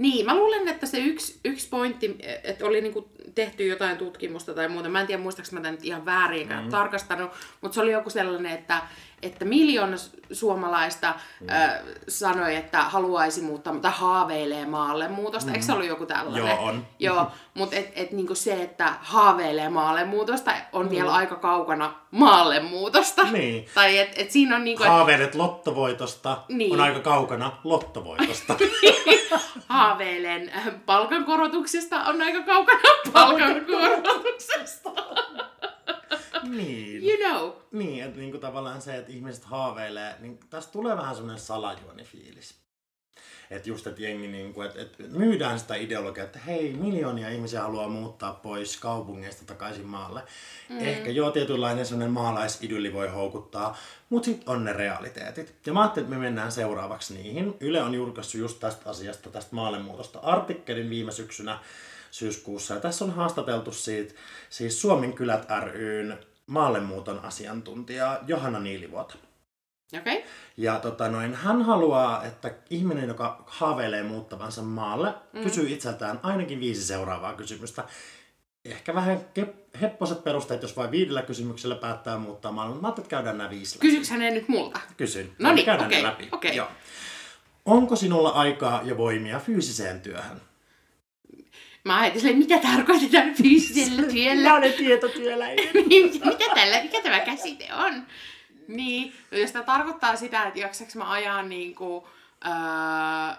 niin, 0.00 0.26
mä 0.26 0.36
luulen, 0.36 0.68
että 0.68 0.86
se 0.86 0.98
yksi, 0.98 1.40
yksi 1.44 1.68
pointti, 1.68 2.18
että 2.44 2.66
oli 2.66 2.80
niinku 2.80 3.08
tehty 3.34 3.66
jotain 3.66 3.96
tutkimusta 3.96 4.54
tai 4.54 4.68
muuta, 4.68 4.88
mä 4.88 5.00
en 5.00 5.06
tiedä 5.06 5.22
muistaaks 5.22 5.52
mä 5.52 5.60
tämän 5.60 5.74
nyt 5.74 5.84
ihan 5.84 6.04
väärinkään 6.04 6.64
mm. 6.64 6.70
tarkastanut, 6.70 7.30
mutta 7.60 7.74
se 7.74 7.80
oli 7.80 7.92
joku 7.92 8.10
sellainen, 8.10 8.52
että, 8.52 8.82
että 9.22 9.44
miljoona 9.44 9.96
suomalaista 10.32 11.14
mm. 11.40 11.48
äh, 11.48 11.74
sanoi, 12.08 12.56
että 12.56 12.82
haluaisi 12.82 13.42
muuttaa, 13.42 13.72
mutta 13.72 13.90
haaveilee 13.90 14.66
maalle 14.66 15.08
muutosta. 15.08 15.48
Mm. 15.48 15.54
Eikö 15.54 15.66
se 15.66 15.72
ollut 15.72 15.86
joku 15.86 16.06
tällainen? 16.06 16.56
Joo, 16.56 16.64
on. 16.64 16.86
Joo, 16.98 17.26
mutta 17.54 17.76
et, 17.76 17.92
et 17.94 18.12
niinku 18.12 18.34
se, 18.34 18.62
että 18.62 18.94
haaveilee 19.00 19.68
maalle 19.68 20.04
muutosta 20.04 20.52
on 20.72 20.86
mm. 20.86 20.90
vielä 20.90 21.14
aika 21.14 21.36
kaukana 21.36 21.94
maalle 22.10 22.60
muutosta. 22.60 23.22
Niin. 23.22 23.66
Tai 23.74 23.98
et, 23.98 24.12
et 24.16 24.30
siinä 24.30 24.56
on 24.56 24.64
niinku... 24.64 24.84
Haaveilet 24.84 25.34
lottovoitosta 25.34 26.42
niin. 26.48 26.72
on 26.72 26.80
aika 26.80 27.00
kaukana 27.00 27.52
lottovoitosta. 27.64 28.56
Haaveilen 29.90 30.52
palkankorotuksesta 30.86 32.04
on 32.04 32.22
aika 32.22 32.42
kaukana 32.42 32.80
palkankorotuksesta. 33.12 34.90
niin. 36.42 37.08
You 37.08 37.30
know. 37.30 37.52
Niin, 37.72 38.04
että 38.04 38.18
niinku 38.18 38.38
tavallaan 38.38 38.82
se, 38.82 38.96
että 38.96 39.12
ihmiset 39.12 39.44
haaveilee, 39.44 40.16
niin 40.20 40.38
tästä 40.50 40.72
tulee 40.72 40.96
vähän 40.96 41.14
semmoinen 41.14 41.40
salajuonifiilis. 41.40 42.60
Että 43.50 43.68
just, 43.68 43.86
että 43.86 44.02
jengi 44.02 44.28
niinku, 44.28 44.62
että, 44.62 44.82
että 44.82 45.02
myydään 45.02 45.58
sitä 45.58 45.74
ideologiaa, 45.74 46.26
että 46.26 46.38
hei, 46.38 46.72
miljoonia 46.72 47.28
ihmisiä 47.28 47.62
haluaa 47.62 47.88
muuttaa 47.88 48.32
pois 48.32 48.76
kaupungeista 48.76 49.44
takaisin 49.44 49.86
maalle. 49.86 50.22
Mm. 50.68 50.78
Ehkä 50.78 51.10
joo, 51.10 51.30
tietynlainen 51.30 51.86
semmoinen 51.86 52.12
maalaisidylli 52.12 52.92
voi 52.92 53.08
houkuttaa, 53.08 53.76
mutta 54.08 54.26
sitten 54.26 54.48
on 54.48 54.64
ne 54.64 54.72
realiteetit. 54.72 55.54
Ja 55.66 55.72
mä 55.72 55.80
ajattelin, 55.80 56.04
että 56.06 56.16
me 56.16 56.24
mennään 56.24 56.52
seuraavaksi 56.52 57.14
niihin. 57.14 57.54
Yle 57.60 57.82
on 57.82 57.94
julkaissut 57.94 58.40
just 58.40 58.60
tästä 58.60 58.90
asiasta, 58.90 59.30
tästä 59.30 59.56
maallemuutosta 59.56 60.18
artikkelin 60.18 60.90
viime 60.90 61.12
syksynä 61.12 61.58
syyskuussa. 62.10 62.74
Ja 62.74 62.80
tässä 62.80 63.04
on 63.04 63.10
haastateltu 63.10 63.72
siitä, 63.72 64.14
siis 64.50 64.80
Suomen 64.80 65.12
kylät 65.12 65.46
ryn 65.64 66.18
maallemuuton 66.46 67.24
asiantuntijaa 67.24 68.18
Johanna 68.26 68.60
Niilivuota. 68.60 69.14
Okay. 69.98 70.22
Ja 70.56 70.78
tota 70.78 71.08
noin, 71.08 71.34
hän 71.34 71.62
haluaa, 71.62 72.24
että 72.24 72.54
ihminen, 72.70 73.08
joka 73.08 73.44
haaveilee 73.46 74.02
muuttavansa 74.02 74.62
maalle, 74.62 75.14
mm. 75.32 75.42
kysyy 75.42 75.68
itseltään 75.68 76.20
ainakin 76.22 76.60
viisi 76.60 76.84
seuraavaa 76.84 77.34
kysymystä. 77.34 77.84
Ehkä 78.64 78.94
vähän 78.94 79.20
hepposet 79.80 80.24
perusteet, 80.24 80.62
jos 80.62 80.76
vain 80.76 80.90
viidellä 80.90 81.22
kysymyksellä 81.22 81.74
päättää 81.74 82.18
muuttaa 82.18 82.52
maailman. 82.52 82.80
Mä 82.80 82.88
ajattelin, 82.88 83.04
että 83.04 83.16
käydään 83.16 83.38
nämä 83.38 83.50
viisi 83.50 83.76
läpi. 83.76 83.86
Kysyks 83.86 84.10
hänen 84.10 84.34
nyt 84.34 84.48
multa? 84.48 84.80
Kysyn. 84.96 85.32
No 85.38 85.52
niin, 85.52 85.64
käydään 85.64 85.90
okay, 85.90 86.02
läpi. 86.02 86.28
Okay. 86.32 86.52
Joo. 86.52 86.68
Onko 87.64 87.96
sinulla 87.96 88.28
aikaa 88.30 88.80
ja 88.84 88.96
voimia 88.96 89.38
fyysiseen 89.40 90.00
työhön? 90.00 90.40
Mä 91.84 92.00
ajattelin, 92.00 92.38
mitä 92.38 92.58
tarkoitetaan 92.58 93.34
fyysisellä 93.34 94.02
työllä. 94.12 94.48
Mä 94.50 94.56
olen 94.56 94.72
tietotyöläinen. 94.72 95.68
Mitä 96.24 96.54
tällä, 96.54 96.82
mikä 96.82 97.02
tämä 97.02 97.20
käsite 97.20 97.74
on? 97.74 98.06
Niin, 98.76 99.12
no 99.30 99.38
jos 99.38 99.52
tämä 99.52 99.64
tarkoittaa 99.64 100.16
sitä, 100.16 100.42
että 100.42 100.60
jaksaks 100.60 100.96
mä 100.96 101.10
ajaa 101.10 101.42
niin 101.42 101.74
kuin, 101.74 102.04
öö, 102.46 103.36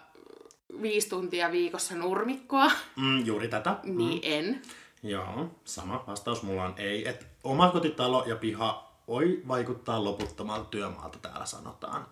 viisi 0.82 1.10
tuntia 1.10 1.52
viikossa 1.52 1.96
nurmikkoa. 1.96 2.72
Mm, 2.96 3.26
juuri 3.26 3.48
tätä. 3.48 3.78
Niin 3.84 4.22
mm. 4.22 4.22
en. 4.24 4.62
Joo, 5.04 5.52
sama 5.66 6.04
vastaus 6.08 6.44
mulla 6.44 6.64
on 6.64 6.74
ei. 6.78 7.08
Et 7.10 7.28
omakotitalo 7.44 8.24
ja 8.28 8.36
piha 8.36 8.92
voi 9.08 9.42
vaikuttaa 9.48 10.04
loputtomalta 10.04 10.66
työmaalta, 10.66 11.20
täällä 11.22 11.46
sanotaan. 11.46 12.06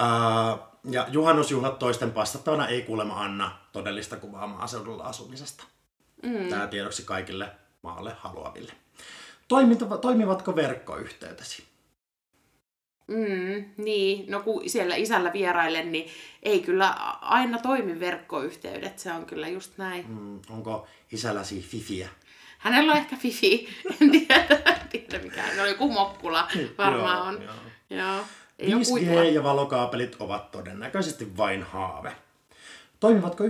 Öö, 0.00 0.66
ja 0.90 1.06
juhannusjuhlat 1.08 1.78
toisten 1.78 2.12
passattavana 2.12 2.68
ei 2.68 2.82
kuulemma 2.82 3.22
anna 3.22 3.58
todellista 3.72 4.16
kuvaa 4.16 4.46
maaseudulla 4.46 5.04
asumisesta. 5.04 5.64
Mm. 6.22 6.48
Tämä 6.48 6.66
tiedoksi 6.66 7.02
kaikille 7.02 7.50
maalle 7.82 8.12
haluaville. 8.18 8.72
Toimivatko 10.00 10.56
verkkoyhteytesi? 10.56 11.75
Mm, 13.06 13.64
niin, 13.76 14.30
no 14.30 14.40
kun 14.40 14.70
siellä 14.70 14.96
isällä 14.96 15.32
vierailen, 15.32 15.92
niin 15.92 16.10
ei 16.42 16.60
kyllä 16.60 16.88
aina 17.20 17.58
toimi 17.58 18.00
verkkoyhteydet, 18.00 18.98
se 18.98 19.12
on 19.12 19.26
kyllä 19.26 19.48
just 19.48 19.78
näin. 19.78 20.04
Mm, 20.08 20.40
onko 20.50 20.86
isälläsi 21.12 21.60
fifiä? 21.60 22.08
Hänellä 22.58 22.92
on 22.92 22.98
ehkä 22.98 23.16
fifi, 23.16 23.68
en 24.00 24.10
tiedä, 24.10 24.46
tiedä 24.90 25.18
mikä, 25.24 25.42
no 25.56 25.66
joku 25.66 25.92
mokkula 25.92 26.48
varmaan 26.78 27.22
on. 27.28 27.42
Joo. 27.42 27.54
joo. 27.90 28.24
Ei 28.58 28.70
5G 28.70 29.34
ja 29.34 29.42
valokaapelit 29.42 30.16
ovat 30.18 30.50
todennäköisesti 30.50 31.36
vain 31.36 31.62
haave. 31.62 32.12
Toimivatko 33.00 33.44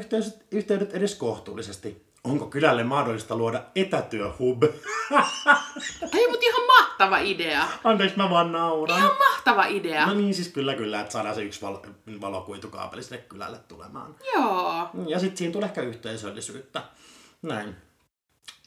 yhteydet 0.50 0.94
edes 0.94 1.14
kohtuullisesti? 1.14 2.06
Onko 2.24 2.46
kylälle 2.46 2.84
mahdollista 2.84 3.36
luoda 3.36 3.62
etätyöhub? 3.74 4.62
Ei, 6.14 6.28
mutta 6.28 6.46
ihan 6.46 6.66
mahtava 6.66 7.18
idea. 7.18 7.68
Anteeksi, 7.84 8.16
mä 8.16 8.30
vaan 8.30 8.52
nauran. 8.52 8.98
Ihan 8.98 9.18
mahtava 9.18 9.35
idea. 9.68 10.06
No 10.06 10.14
niin, 10.14 10.34
siis 10.34 10.48
kyllä 10.48 10.74
kyllä, 10.74 11.00
että 11.00 11.12
saadaan 11.12 11.34
se 11.34 11.42
yksi 11.42 11.62
val- 11.62 11.78
valokuitukaapeli 12.20 13.02
sinne 13.02 13.18
kylälle 13.18 13.58
tulemaan. 13.58 14.14
Joo. 14.34 14.90
Ja 15.08 15.18
sitten 15.18 15.36
siinä 15.36 15.52
tulee 15.52 15.66
ehkä 15.68 15.80
yhteisöllisyyttä. 15.80 16.82
Näin. 17.42 17.76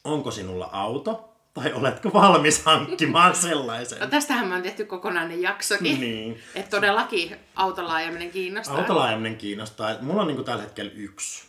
Onko 0.04 0.30
sinulla 0.30 0.68
auto? 0.72 1.26
Tai 1.54 1.72
oletko 1.72 2.12
valmis 2.12 2.64
hankkimaan 2.64 3.36
sellaisen? 3.46 4.00
No 4.00 4.06
tästähän 4.06 4.48
me 4.48 4.54
on 4.54 4.62
tehty 4.62 4.84
kokonainen 4.84 5.42
jaksokin. 5.42 6.00
Niin. 6.00 6.42
Että 6.54 6.70
todellakin 6.70 7.36
autolla 7.54 7.94
ajaminen 7.94 8.30
kiinnostaa. 8.30 8.78
Autolla 8.78 9.04
ajaminen 9.04 9.36
kiinnostaa. 9.36 9.94
Mulla 10.00 10.20
on 10.22 10.26
niinku 10.28 10.42
tällä 10.44 10.62
hetkellä 10.62 10.90
yksi 10.94 11.44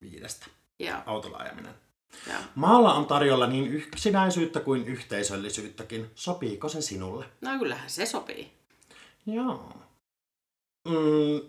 viidestä. 0.00 0.46
Joo. 0.78 0.98
Autolla 1.06 1.38
Joo. 2.26 2.38
Maalla 2.54 2.94
on 2.94 3.06
tarjolla 3.06 3.46
niin 3.46 3.66
yksinäisyyttä 3.66 4.60
kuin 4.60 4.84
yhteisöllisyyttäkin. 4.84 6.10
Sopiiko 6.14 6.68
se 6.68 6.80
sinulle? 6.80 7.24
No 7.40 7.58
kyllähän 7.58 7.90
se 7.90 8.06
sopii. 8.06 8.52
Joo. 9.26 9.72
Mm, 10.88 11.40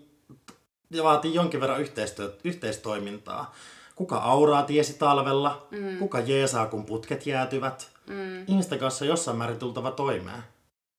ja 0.90 1.04
vaatii 1.04 1.34
jonkin 1.34 1.60
verran 1.60 1.80
yhteistyö, 1.80 2.36
yhteistoimintaa. 2.44 3.54
Kuka 3.94 4.16
auraa 4.16 4.62
tiesi 4.62 4.94
talvella, 4.94 5.66
mm. 5.70 5.98
kuka 5.98 6.20
jeesaa 6.20 6.66
kun 6.66 6.86
putket 6.86 7.26
jäätyvät. 7.26 7.90
Mm. 8.06 8.44
Ihmisten 8.46 8.78
kanssa 8.78 9.04
jossain 9.04 9.36
määrin 9.36 9.58
tultava 9.58 9.90
toimeen. 9.90 10.42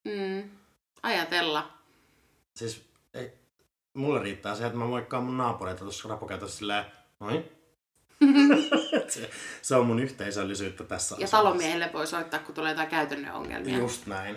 Mm. 0.05 0.49
Ajatella. 1.03 1.67
Siis 2.55 2.81
ei, 3.13 3.33
mulle 3.93 4.23
riittää 4.23 4.55
se, 4.55 4.65
että 4.65 4.77
mä 4.77 4.85
moikkaan 4.85 5.23
mun 5.23 5.37
naapureita 5.37 5.83
tuossa 5.83 6.09
rapukäytössä 6.09 6.57
silleen, 6.57 6.85
noin. 7.19 7.56
Se, 9.07 9.29
se, 9.61 9.75
on 9.75 9.85
mun 9.85 9.99
yhteisöllisyyttä 9.99 10.83
tässä 10.83 11.15
Ja 11.19 11.27
talomiehelle 11.27 11.89
voi 11.93 12.07
soittaa, 12.07 12.39
kun 12.39 12.55
tulee 12.55 12.71
jotain 12.71 12.89
käytännön 12.89 13.33
ongelmia. 13.33 13.77
Just 13.77 14.05
näin. 14.05 14.35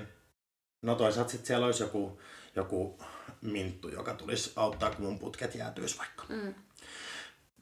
No 0.82 0.94
toisaalta 0.94 1.30
sitten 1.30 1.46
siellä 1.46 1.66
olisi 1.66 1.82
joku, 1.82 2.20
joku 2.56 2.98
minttu, 3.42 3.88
joka 3.88 4.14
tulisi 4.14 4.52
auttaa, 4.56 4.90
kun 4.90 5.04
mun 5.04 5.18
putket 5.18 5.54
jäätyisi 5.54 5.98
vaikka. 5.98 6.24
Mm. 6.28 6.54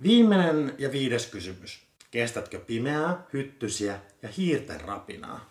Viimeinen 0.02 0.74
ja 0.78 0.92
viides 0.92 1.26
kysymys. 1.26 1.80
Kestätkö 2.10 2.58
pimeää, 2.58 3.26
hyttysiä 3.32 4.00
ja 4.22 4.28
hiirten 4.28 4.80
rapinaa? 4.80 5.50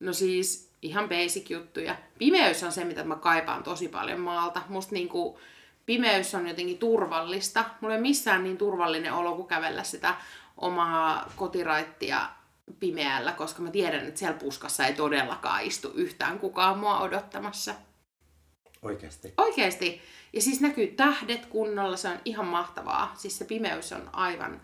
No 0.00 0.12
siis 0.12 0.70
ihan 0.82 1.08
basic 1.08 1.50
juttuja. 1.50 1.96
Pimeys 2.18 2.62
on 2.62 2.72
se, 2.72 2.84
mitä 2.84 3.04
mä 3.04 3.16
kaipaan 3.16 3.62
tosi 3.62 3.88
paljon 3.88 4.20
maalta. 4.20 4.62
Musta 4.68 4.94
niinku, 4.94 5.40
pimeys 5.90 6.34
on 6.34 6.48
jotenkin 6.48 6.78
turvallista. 6.78 7.64
Mulla 7.80 7.94
ei 7.94 7.98
ole 7.98 8.08
missään 8.08 8.44
niin 8.44 8.58
turvallinen 8.58 9.12
olo 9.12 9.36
kuin 9.36 9.48
kävellä 9.48 9.82
sitä 9.82 10.14
omaa 10.56 11.32
kotiraittia 11.36 12.28
pimeällä, 12.80 13.32
koska 13.32 13.62
mä 13.62 13.70
tiedän, 13.70 14.06
että 14.06 14.18
siellä 14.18 14.38
puskassa 14.38 14.86
ei 14.86 14.94
todellakaan 14.94 15.62
istu 15.62 15.92
yhtään 15.94 16.38
kukaan 16.38 16.78
mua 16.78 17.00
odottamassa. 17.00 17.74
Oikeasti? 18.82 19.34
Oikeasti. 19.36 20.02
Ja 20.32 20.42
siis 20.42 20.60
näkyy 20.60 20.86
tähdet 20.86 21.46
kunnolla, 21.46 21.96
se 21.96 22.08
on 22.08 22.20
ihan 22.24 22.46
mahtavaa. 22.46 23.12
Siis 23.16 23.38
se 23.38 23.44
pimeys 23.44 23.92
on 23.92 24.10
aivan 24.12 24.60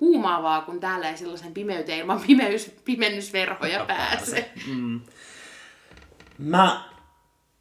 huumaavaa, 0.00 0.60
kun 0.60 0.80
täällä 0.80 1.10
ei 1.10 1.16
sellaisen 1.16 1.54
pimeyteen 1.54 1.98
ilman 1.98 2.20
pimeys, 2.26 2.70
pimennysverhoja 2.84 3.84
pääse. 3.84 4.50
Mm. 4.66 5.00
Mä 6.38 6.88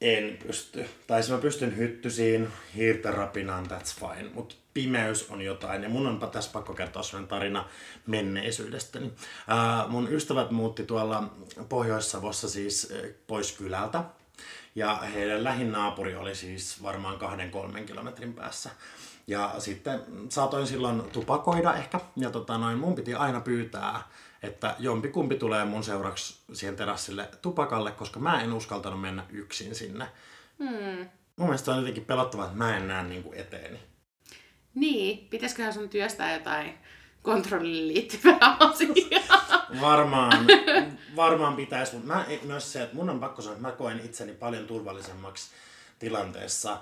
en 0.02 0.38
pysty. 0.48 0.86
Tai 1.08 1.24
siis 1.24 1.36
mä 1.36 1.42
pystyn 1.42 1.78
hyttysiin, 1.78 2.48
hiirten 2.76 3.14
rapinaan, 3.14 3.66
that's 3.66 4.00
fine. 4.00 4.30
Mutta 4.34 4.56
pimeys 4.74 5.30
on 5.30 5.42
jotain. 5.42 5.84
Ja 5.84 5.90
mun 5.90 6.08
on 6.08 6.32
tässä 6.32 6.52
pakko 6.54 6.74
kertoa 6.74 7.04
sellainen 7.04 7.28
tarina 7.28 7.66
menneisyydestäni. 8.06 9.12
Ää, 9.48 9.86
mun 9.88 10.14
ystävät 10.14 10.52
muutti 10.52 10.84
tuolla 10.84 11.24
Pohjois-Savossa 11.70 12.50
siis 12.50 12.94
pois 13.28 13.52
kylältä. 13.52 14.04
Ja 14.76 14.96
heidän 14.96 15.44
lähin 15.44 15.72
naapuri 15.72 16.16
oli 16.16 16.36
siis 16.36 16.84
varmaan 16.84 17.20
kahden 17.20 17.52
kolmen 17.52 17.86
kilometrin 17.86 18.34
päässä. 18.34 18.70
Ja 19.28 19.56
sitten 19.60 20.02
saatoin 20.30 20.68
silloin 20.68 21.02
tupakoida 21.02 21.74
ehkä. 21.74 22.00
Ja 22.16 22.30
tota 22.30 22.58
noin, 22.58 22.78
mun 22.78 22.96
piti 22.96 23.14
aina 23.14 23.42
pyytää, 23.42 24.04
että 24.44 24.76
jompikumpi 24.80 25.36
tulee 25.36 25.66
mun 25.66 25.84
seuraksi 25.84 26.40
siihen 26.54 26.76
terassille 26.76 27.30
tupakalle, 27.42 27.92
koska 27.92 28.20
mä 28.20 28.42
en 28.42 28.54
uskaltanut 28.54 29.02
mennä 29.02 29.26
yksin 29.30 29.76
sinne. 29.76 30.08
Hmm. 30.60 31.10
Mun 31.36 31.48
mielestä 31.48 31.72
on 31.72 31.78
jotenkin 31.78 32.06
pelottavaa, 32.06 32.46
että 32.46 32.58
mä 32.58 32.78
en 32.78 32.88
näe 32.88 33.04
niin 33.04 33.24
kuin 33.24 33.38
eteeni. 33.38 33.80
Niin, 34.76 35.28
pitäisiköhän 35.30 35.74
sun 35.74 35.90
työstää 35.90 36.34
jotain 36.34 36.74
kontrolliin 37.22 37.88
liittyvää 37.88 38.58
asiaa? 38.60 39.68
Varmaan, 39.82 40.48
varmaan 41.16 41.56
pitäisi, 41.56 41.96
mutta 41.96 42.14
mä, 42.14 42.26
myös 42.44 42.74
se, 42.74 42.84
että 42.84 42.96
mun 42.96 43.10
on 43.10 43.20
pakko 43.20 43.42
sanoa, 43.42 43.56
että 43.56 43.68
mä 43.68 43.74
koen 43.74 44.02
itseni 44.06 44.34
paljon 44.34 44.68
turvallisemmaksi 44.68 45.50
tilanteessa, 46.00 46.78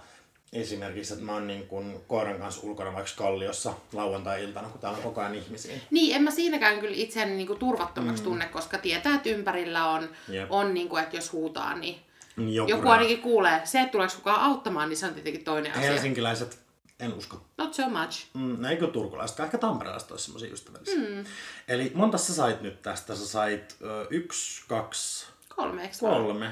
esimerkiksi, 0.56 1.14
että 1.14 1.26
mä 1.26 1.34
oon 1.34 1.48
niin 1.48 1.68
kuin 1.68 2.02
koiran 2.08 2.40
kanssa 2.40 2.68
ulkona 2.68 2.94
vaikka 2.94 3.12
kalliossa 3.16 3.74
lauantai-iltana, 3.94 4.70
kun 4.70 4.82
täällä 4.82 4.98
on 4.98 5.04
koko 5.04 5.22
ajan 5.22 5.36
ihmisiä. 5.36 5.76
Niin, 5.92 6.16
en 6.16 6.24
mä 6.24 6.32
siinäkään 6.32 6.80
kyllä 6.80 6.96
itseäni 6.96 7.36
niin 7.36 7.48
kuin 7.48 7.60
turvattomaksi 7.60 8.24
mm. 8.24 8.30
tunne, 8.30 8.46
koska 8.46 8.78
tietää, 8.78 9.16
että 9.16 9.30
ympärillä 9.30 9.90
on, 9.90 10.10
on 10.50 10.74
niin 10.74 10.90
kuin, 10.90 11.04
että 11.04 11.16
jos 11.16 11.32
huutaa, 11.32 11.76
niin 11.78 12.02
joku, 12.38 12.70
joku 12.70 12.90
ainakin 12.90 13.22
kuulee. 13.22 13.62
Se, 13.64 13.80
että 13.80 13.92
tuleeko 13.92 14.14
kukaan 14.16 14.42
auttamaan, 14.42 14.90
niin 14.90 14.98
se 14.98 15.06
on 15.06 15.14
tietenkin 15.14 15.44
toinen 15.44 15.72
asia. 15.72 15.84
Helsinkiläiset, 15.84 16.60
en 17.00 17.14
usko. 17.14 17.46
Not 17.58 17.74
so 17.74 17.90
much. 17.90 18.26
Mm, 18.34 18.56
no 18.60 18.70
eikö 18.70 18.88
turkulaiset, 18.88 19.40
ehkä 19.40 19.58
tamperelaiset 19.58 20.12
olisi 20.12 20.26
semmoisia 20.26 20.54
ystävällisiä. 20.54 21.00
Mm. 21.00 21.26
Eli 21.68 21.92
monta 21.96 22.18
sä 22.18 22.34
sait 22.34 22.62
nyt 22.62 22.82
tästä? 22.82 23.16
Sä 23.16 23.28
sait 23.28 23.76
ö, 23.82 24.08
yksi, 24.10 24.64
kaksi... 24.68 25.28
Kolme, 25.56 25.82
eikö 25.82 25.96
Kolme. 26.00 26.52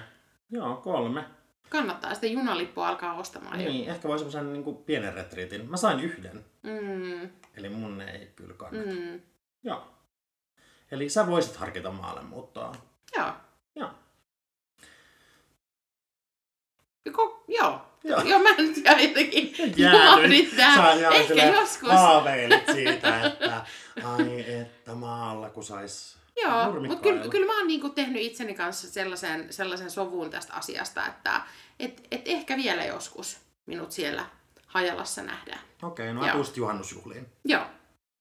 Joo, 0.52 0.76
kolme. 0.76 1.24
Kannattaa 1.74 2.14
sitä 2.14 2.28
junalippua 2.28 2.88
alkaa 2.88 3.14
ostamaan 3.14 3.58
Niin, 3.58 3.86
jo. 3.86 3.94
ehkä 3.94 4.08
voi 4.08 4.18
semmoisen 4.20 4.54
niin 4.54 4.76
pienen 4.76 5.14
retriitin. 5.14 5.70
Mä 5.70 5.78
sain 5.78 6.00
yhden. 6.00 6.46
Mm. 6.64 7.30
Eli 7.58 7.70
mun 7.70 8.02
ei 8.02 8.32
kyllä 8.36 8.54
kannata. 8.54 8.90
Mm. 8.90 9.22
Joo. 9.64 9.88
Eli 10.92 11.10
sä 11.10 11.28
voisit 11.28 11.56
harkita 11.56 11.92
maalle 11.92 12.22
muuttoa. 12.22 12.76
Joo. 13.18 13.32
Joo. 13.76 13.90
Joko, 17.06 17.44
joo. 17.48 17.82
Joo. 18.04 18.22
joo, 18.22 18.40
mä 18.40 18.50
nyt 18.58 18.78
jää 18.86 19.00
jotenkin. 19.02 19.56
Sä 20.56 20.92
Ehkä 21.12 21.46
joskus. 21.46 21.90
haaveilit 21.90 22.64
siitä, 22.74 23.22
että 23.26 23.66
ai 24.04 24.52
että 24.62 24.96
maalla 24.96 25.50
kun 25.50 25.64
sais 25.64 26.18
Joo, 26.42 26.80
mutta 26.88 27.04
kyllä, 27.04 27.28
kyllä 27.28 27.46
mä 27.46 27.58
oon 27.58 27.68
niinku 27.68 27.90
tehnyt 27.90 28.22
itseni 28.22 28.54
kanssa 28.54 28.92
sellaisen, 28.92 29.54
sellaisen 29.54 29.92
sovun 29.92 30.30
tästä 30.30 30.54
asiasta, 30.54 31.08
että 31.08 31.42
et, 31.80 32.08
et 32.12 32.22
ehkä 32.26 32.58
vielä 32.58 32.86
joskus 32.86 33.38
minut 33.66 33.92
siellä 33.92 34.26
Hajalassa 34.68 35.24
nähdään. 35.24 35.60
Okei, 35.84 36.12
okay, 36.12 36.14
no 36.14 36.28
Joo. 36.28 36.38
just 36.38 36.58
juhannusjuhliin. 36.58 37.28
Joo, 37.46 37.66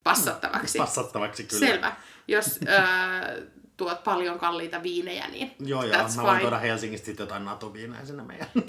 passattavaksi. 0.04 0.78
passattavaksi 0.86 1.44
kyllä. 1.44 1.66
Selvä. 1.66 1.96
Jos 2.28 2.60
äh, 2.68 3.48
tuot 3.76 4.04
paljon 4.04 4.38
kalliita 4.38 4.82
viinejä, 4.82 5.28
niin 5.28 5.54
Joo, 5.60 5.84
joo, 5.84 6.08
mä 6.16 6.22
voin 6.22 6.40
tuoda 6.40 6.58
Helsingistä 6.58 7.06
sitten 7.06 7.24
jotain 7.24 7.44
natuviinejä 7.44 8.04
sinne 8.04 8.22
meidän. 8.22 8.48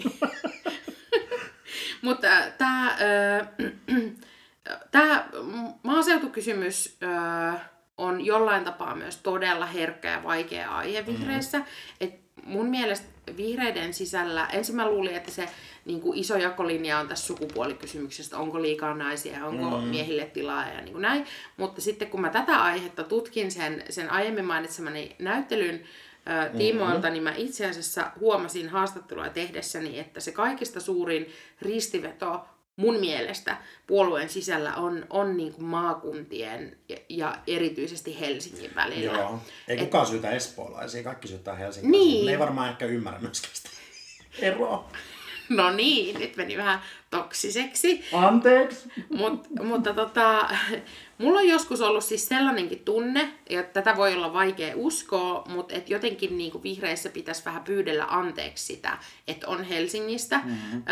Mutta 2.02 2.28
tämä 2.58 2.98
tää 4.92 5.30
maaseutukysymys... 5.84 6.98
Äh, 7.04 7.73
on 7.98 8.26
jollain 8.26 8.64
tapaa 8.64 8.96
myös 8.96 9.18
todella 9.18 9.66
herkkä 9.66 10.12
ja 10.12 10.24
vaikea 10.24 10.72
aihe 10.72 11.02
mm-hmm. 11.02 11.20
vihreissä. 11.20 11.58
Mm. 11.58 11.66
Et 12.02 12.24
mun 12.44 12.66
mielestä 12.66 13.08
vihreiden 13.38 13.94
sisällä, 13.94 14.48
ensin 14.54 14.76
mä 14.76 14.88
luulin, 14.90 15.16
että 15.16 15.32
se 15.32 15.50
niin 15.86 16.02
kuin 16.02 16.20
iso 16.20 16.38
jakolinja 16.38 17.00
on 17.00 17.08
tässä 17.08 17.26
sukupuolikysymyksestä, 17.26 18.38
onko 18.38 18.62
liikaa 18.62 18.94
naisia, 18.94 19.46
onko 19.46 19.78
mm. 19.78 19.88
miehille 19.88 20.26
tilaa 20.26 20.68
ja 20.68 20.82
niin 20.82 20.92
kuin 20.92 21.02
näin. 21.02 21.26
Mutta 21.58 21.82
sitten 21.82 22.10
kun 22.10 22.22
mä 22.22 22.30
tätä 22.30 22.64
aihetta 22.64 23.04
tutkin 23.04 23.52
sen, 23.52 23.84
sen 23.90 24.12
aiemmin 24.12 24.46
mainitsemani 24.46 25.16
näyttelyn 25.20 25.76
mm-hmm. 25.76 26.58
tiimoilta, 26.58 27.10
niin 27.10 27.24
mä 27.24 27.34
itse 27.36 27.70
asiassa 27.70 28.12
huomasin 28.20 28.70
haastattelua 28.70 29.30
tehdessäni, 29.30 30.00
että 30.00 30.20
se 30.20 30.32
kaikista 30.32 30.80
suurin 30.80 31.30
ristiveto 31.62 32.46
mun 32.76 33.00
mielestä 33.00 33.58
puolueen 33.88 34.30
sisällä 34.30 34.76
on, 34.76 35.06
on 35.10 35.38
niin 35.38 35.54
kuin 35.54 35.66
maakuntien 35.66 36.78
ja, 36.90 36.98
ja 37.10 37.38
erityisesti 37.48 38.20
Helsingin 38.20 38.76
välillä. 38.76 39.18
Joo. 39.18 39.40
Ei 39.68 39.78
Et, 39.78 39.84
kukaan 39.84 40.08
syytä 40.08 40.32
espoolaisia, 40.32 41.04
kaikki 41.04 41.28
syyttää 41.28 41.56
Helsingin. 41.56 41.92
Niin. 41.92 42.26
Ne 42.26 42.32
ei 42.32 42.40
varmaan 42.40 42.70
ehkä 42.70 42.86
ymmärrä 42.86 43.20
myöskään 43.20 43.56
sitä 43.56 43.70
eroa. 44.40 44.90
No 45.50 45.72
niin, 45.72 46.20
nyt 46.20 46.38
meni 46.38 46.58
vähän 46.58 46.80
toksiseksi. 47.10 48.04
Anteeksi. 48.14 48.90
Mut, 49.18 49.48
mutta 49.64 49.94
tota, 49.94 50.50
mulla 51.18 51.40
on 51.40 51.48
joskus 51.48 51.82
ollut 51.82 52.04
siis 52.04 52.28
sellainenkin 52.28 52.80
tunne, 52.86 53.34
ja 53.50 53.64
tätä 53.64 53.98
voi 53.98 54.14
olla 54.14 54.34
vaikea 54.34 54.74
uskoa, 54.76 55.44
mutta 55.50 55.76
et 55.76 55.90
jotenkin 55.90 56.38
niinku 56.38 56.64
vihreissä 56.64 57.10
pitäisi 57.10 57.46
vähän 57.46 57.64
pyydellä 57.64 58.06
anteeksi 58.10 58.66
sitä, 58.66 58.98
että 59.28 59.48
on 59.48 59.64
Helsingistä. 59.64 60.38
Mm-hmm. 60.44 60.84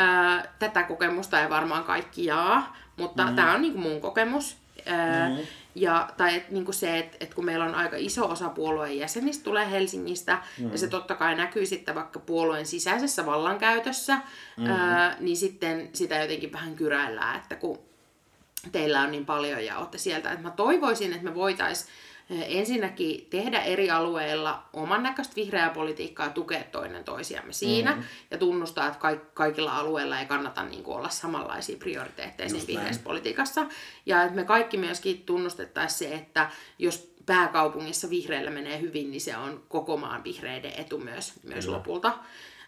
Tätä 0.59 0.83
kokemusta 0.83 1.41
ei 1.41 1.49
varmaan 1.49 1.83
kaikki 1.83 2.25
jaa, 2.25 2.77
mutta 2.97 3.23
mm-hmm. 3.23 3.35
tämä 3.35 3.53
on 3.53 3.61
niinku 3.61 3.79
mun 3.79 4.01
kokemus. 4.01 4.60
Mm-hmm. 4.85 5.47
Ja, 5.75 6.09
tai 6.17 6.35
et, 6.35 6.51
niin 6.51 6.65
kuin 6.65 6.75
se, 6.75 6.99
että 6.99 7.17
et 7.19 7.33
kun 7.33 7.45
meillä 7.45 7.65
on 7.65 7.75
aika 7.75 7.95
iso 7.99 8.29
osa 8.29 8.49
puolueen 8.49 8.97
jäsenistä 8.97 9.43
tulee 9.43 9.71
Helsingistä, 9.71 10.37
mm. 10.59 10.71
ja 10.71 10.77
se 10.77 10.87
totta 10.87 11.15
kai 11.15 11.35
näkyy 11.35 11.65
sitten 11.65 11.95
vaikka 11.95 12.19
puolueen 12.19 12.65
sisäisessä 12.65 13.25
vallankäytössä, 13.25 14.17
mm. 14.57 14.65
ää, 14.65 15.15
niin 15.19 15.37
sitten 15.37 15.89
sitä 15.93 16.17
jotenkin 16.17 16.51
vähän 16.51 16.75
kyräillään, 16.75 17.35
että 17.35 17.55
kun 17.55 17.79
teillä 18.71 19.01
on 19.01 19.11
niin 19.11 19.25
paljon 19.25 19.65
ja 19.65 19.77
olette 19.77 19.97
sieltä. 19.97 20.31
Että 20.31 20.43
mä 20.43 20.51
toivoisin, 20.51 21.13
että 21.13 21.23
me 21.23 21.35
voitaisiin 21.35 21.89
ensinnäkin 22.31 23.27
tehdä 23.29 23.61
eri 23.61 23.91
alueilla 23.91 24.63
oman 24.73 25.03
näköistä 25.03 25.35
vihreää 25.35 25.69
politiikkaa 25.69 26.25
ja 26.25 26.31
tukea 26.31 26.63
toinen 26.63 27.03
toisiamme 27.03 27.53
siinä 27.53 27.95
mm. 27.95 28.03
ja 28.31 28.37
tunnustaa, 28.37 28.87
että 28.87 28.99
kaik- 28.99 29.33
kaikilla 29.33 29.77
alueilla 29.77 30.19
ei 30.19 30.25
kannata 30.25 30.63
niin 30.63 30.83
kuin, 30.83 30.97
olla 30.97 31.09
samanlaisia 31.09 31.77
prioriteetteja 31.77 32.49
siinä 32.49 32.67
vihreässä 32.67 33.01
politiikassa. 33.03 33.65
Ja 34.05 34.23
että 34.23 34.35
me 34.35 34.43
kaikki 34.43 34.77
myöskin 34.77 35.23
tunnustettaisiin 35.25 36.09
se, 36.09 36.15
että 36.15 36.49
jos 36.79 37.11
pääkaupungissa 37.25 38.09
vihreillä 38.09 38.51
menee 38.51 38.81
hyvin, 38.81 39.11
niin 39.11 39.21
se 39.21 39.37
on 39.37 39.63
koko 39.67 39.97
maan 39.97 40.23
vihreiden 40.23 40.73
etu 40.77 40.97
myös, 40.97 41.33
myös 41.43 41.67
lopulta. 41.67 42.13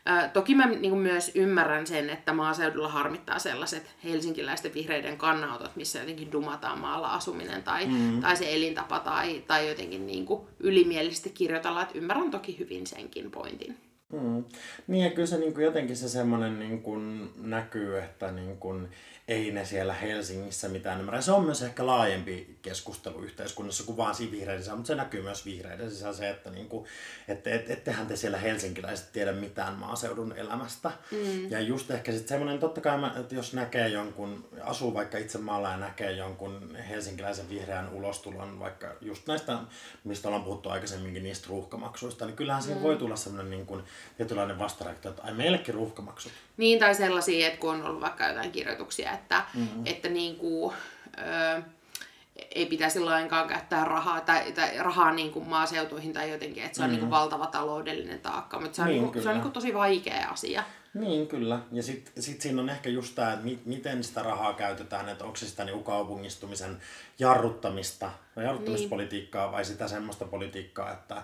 Ö, 0.10 0.30
toki 0.30 0.56
mä 0.56 0.66
niin 0.66 0.98
myös 0.98 1.32
ymmärrän 1.36 1.88
sen, 1.88 2.10
että 2.10 2.34
maaseudulla 2.34 2.90
harmittaa 2.90 3.40
sellaiset 3.40 3.96
helsinkiläisten 4.04 4.74
vihreiden 4.74 5.18
kannanotot, 5.18 5.76
missä 5.76 6.00
jotenkin 6.00 6.32
dumataan 6.32 6.80
maalla 6.80 7.14
asuminen 7.14 7.64
tai, 7.64 7.86
mm. 7.86 8.22
tai 8.22 8.38
se 8.38 8.56
elintapa 8.56 9.00
tai, 9.00 9.44
tai 9.48 9.70
jotenkin 9.70 10.08
niin 10.08 10.26
kuin 10.26 10.42
ylimielisesti 10.60 11.30
kirjoitellaan. 11.30 11.86
Että 11.86 11.98
ymmärrän 11.98 12.32
toki 12.32 12.60
hyvin 12.60 12.88
senkin 12.88 13.32
pointin. 13.32 13.78
Mm. 14.14 14.44
Niin 14.88 15.04
ja 15.04 15.10
kyllä 15.10 15.26
se 15.26 15.38
niin 15.38 15.54
kuin 15.54 15.64
jotenkin 15.64 15.96
se 15.96 16.10
semmoinen 16.10 16.60
niin 16.60 16.82
kuin 16.82 17.30
näkyy, 17.38 18.00
että 18.00 18.32
niin 18.32 18.58
kuin, 18.58 18.90
ei 19.28 19.52
ne 19.52 19.66
siellä 19.66 19.94
Helsingissä 19.94 20.70
mitään 20.70 21.00
ymmärrä. 21.00 21.22
Se 21.22 21.32
on 21.32 21.46
myös 21.46 21.62
ehkä 21.62 21.86
laajempi 21.86 22.58
keskustelu 22.62 23.20
yhteiskunnassa 23.20 23.84
kuin 23.84 23.98
vaan 23.98 24.16
siinä 24.16 24.32
vihreiden 24.32 24.62
sisällä, 24.62 24.78
mutta 24.78 24.88
se 24.88 24.96
näkyy 24.96 25.22
myös 25.22 25.46
vihreiden 25.46 25.92
sisällä 25.92 26.14
se, 26.14 26.30
että 26.30 26.50
niinku, 26.50 26.88
et, 27.28 27.48
et, 27.48 27.70
ettehän 27.70 28.08
te 28.08 28.16
siellä 28.16 28.38
helsinkiläiset 28.38 29.12
tiedä 29.14 29.32
mitään 29.32 29.74
maaseudun 29.74 30.34
elämästä. 30.38 30.92
Mm. 31.12 31.52
Ja 31.52 31.60
just 31.60 31.92
ehkä 31.92 32.12
sitten 32.12 32.28
semmoinen, 32.28 32.60
totta 32.60 32.82
kai 32.82 32.98
mä, 32.98 33.14
että 33.20 33.36
jos 33.36 33.54
näkee 33.54 33.88
jonkun, 33.88 34.48
asuu 34.62 34.94
vaikka 34.94 35.18
itse 35.18 35.38
maalla 35.38 35.72
ja 35.72 35.78
näkee 35.78 36.12
jonkun 36.12 36.78
helsinkiläisen 36.90 37.50
vihreän 37.50 37.90
ulostulon, 37.94 38.60
vaikka 38.60 38.88
just 39.02 39.28
näistä, 39.28 39.58
mistä 40.04 40.28
ollaan 40.28 40.44
puhuttu 40.44 40.70
aikaisemminkin, 40.70 41.24
niistä 41.24 41.48
ruuhkamaksuista, 41.50 42.26
niin 42.26 42.36
kyllähän 42.36 42.64
siihen 42.64 42.80
mm. 42.80 42.84
voi 42.84 42.96
tulla 42.96 43.16
semmoinen 43.16 43.52
niin 43.52 43.66
kuin, 43.66 43.84
tietynlainen 44.18 44.60
vastareaktio, 44.60 45.12
että 45.12 45.24
ai 45.24 45.34
meillekin 45.34 45.74
ruuhkamaksut. 45.74 46.32
Niin, 46.58 46.80
tai 46.80 46.96
sellaisia, 46.96 47.48
että 47.48 47.60
kun 47.60 47.70
on 47.70 47.84
ollut 47.84 48.02
vaikka 48.02 48.28
jotain 48.28 48.52
kirjoituksia, 48.52 49.13
että, 49.14 49.44
mm-hmm. 49.54 49.82
että 49.86 50.10
niin 50.10 50.36
kuin, 50.36 50.74
ö, 51.18 51.62
ei 52.56 52.66
pitäisi 52.66 53.00
lainkaan 53.00 53.48
käyttää 53.48 53.86
rahaa, 53.86 54.22
tai, 54.22 54.52
tai 54.52 54.78
rahaa 54.78 55.12
niin 55.12 55.32
kuin 55.32 55.48
maaseutuihin 55.48 56.14
tai 56.14 56.32
jotenkin, 56.32 56.64
että 56.64 56.76
se 56.76 56.84
on 56.84 56.90
mm. 56.90 56.92
niin 56.92 57.00
kuin 57.00 57.10
valtava 57.10 57.48
taloudellinen 57.48 58.20
taakka, 58.20 58.60
mutta 58.60 58.76
se 58.76 58.82
on, 58.82 58.88
niin, 58.88 59.02
niin 59.02 59.12
kuin, 59.12 59.24
se 59.24 59.30
on 59.30 59.36
niin 59.36 59.42
kuin 59.42 59.52
tosi 59.54 59.74
vaikea 59.74 60.30
asia. 60.30 60.64
Niin, 60.94 61.28
kyllä. 61.28 61.60
Ja 61.72 61.84
sitten 61.84 62.24
sit 62.24 62.42
siinä 62.42 62.62
on 62.62 62.70
ehkä 62.70 62.90
just 62.90 63.16
tämä, 63.16 63.34
että 63.34 63.48
miten 63.66 64.04
sitä 64.04 64.24
rahaa 64.24 64.54
käytetään, 64.54 65.10
että 65.10 65.24
onko 65.24 65.36
se 65.36 65.48
sitä 65.48 65.64
niinku 65.64 65.84
kaupungistumisen 65.84 66.78
jarruttamista, 67.20 68.12
jarruttamispolitiikkaa 68.36 69.46
niin. 69.46 69.52
vai 69.52 69.66
sitä 69.66 69.88
semmoista 69.88 70.26
politiikkaa, 70.26 70.92
että 70.92 71.24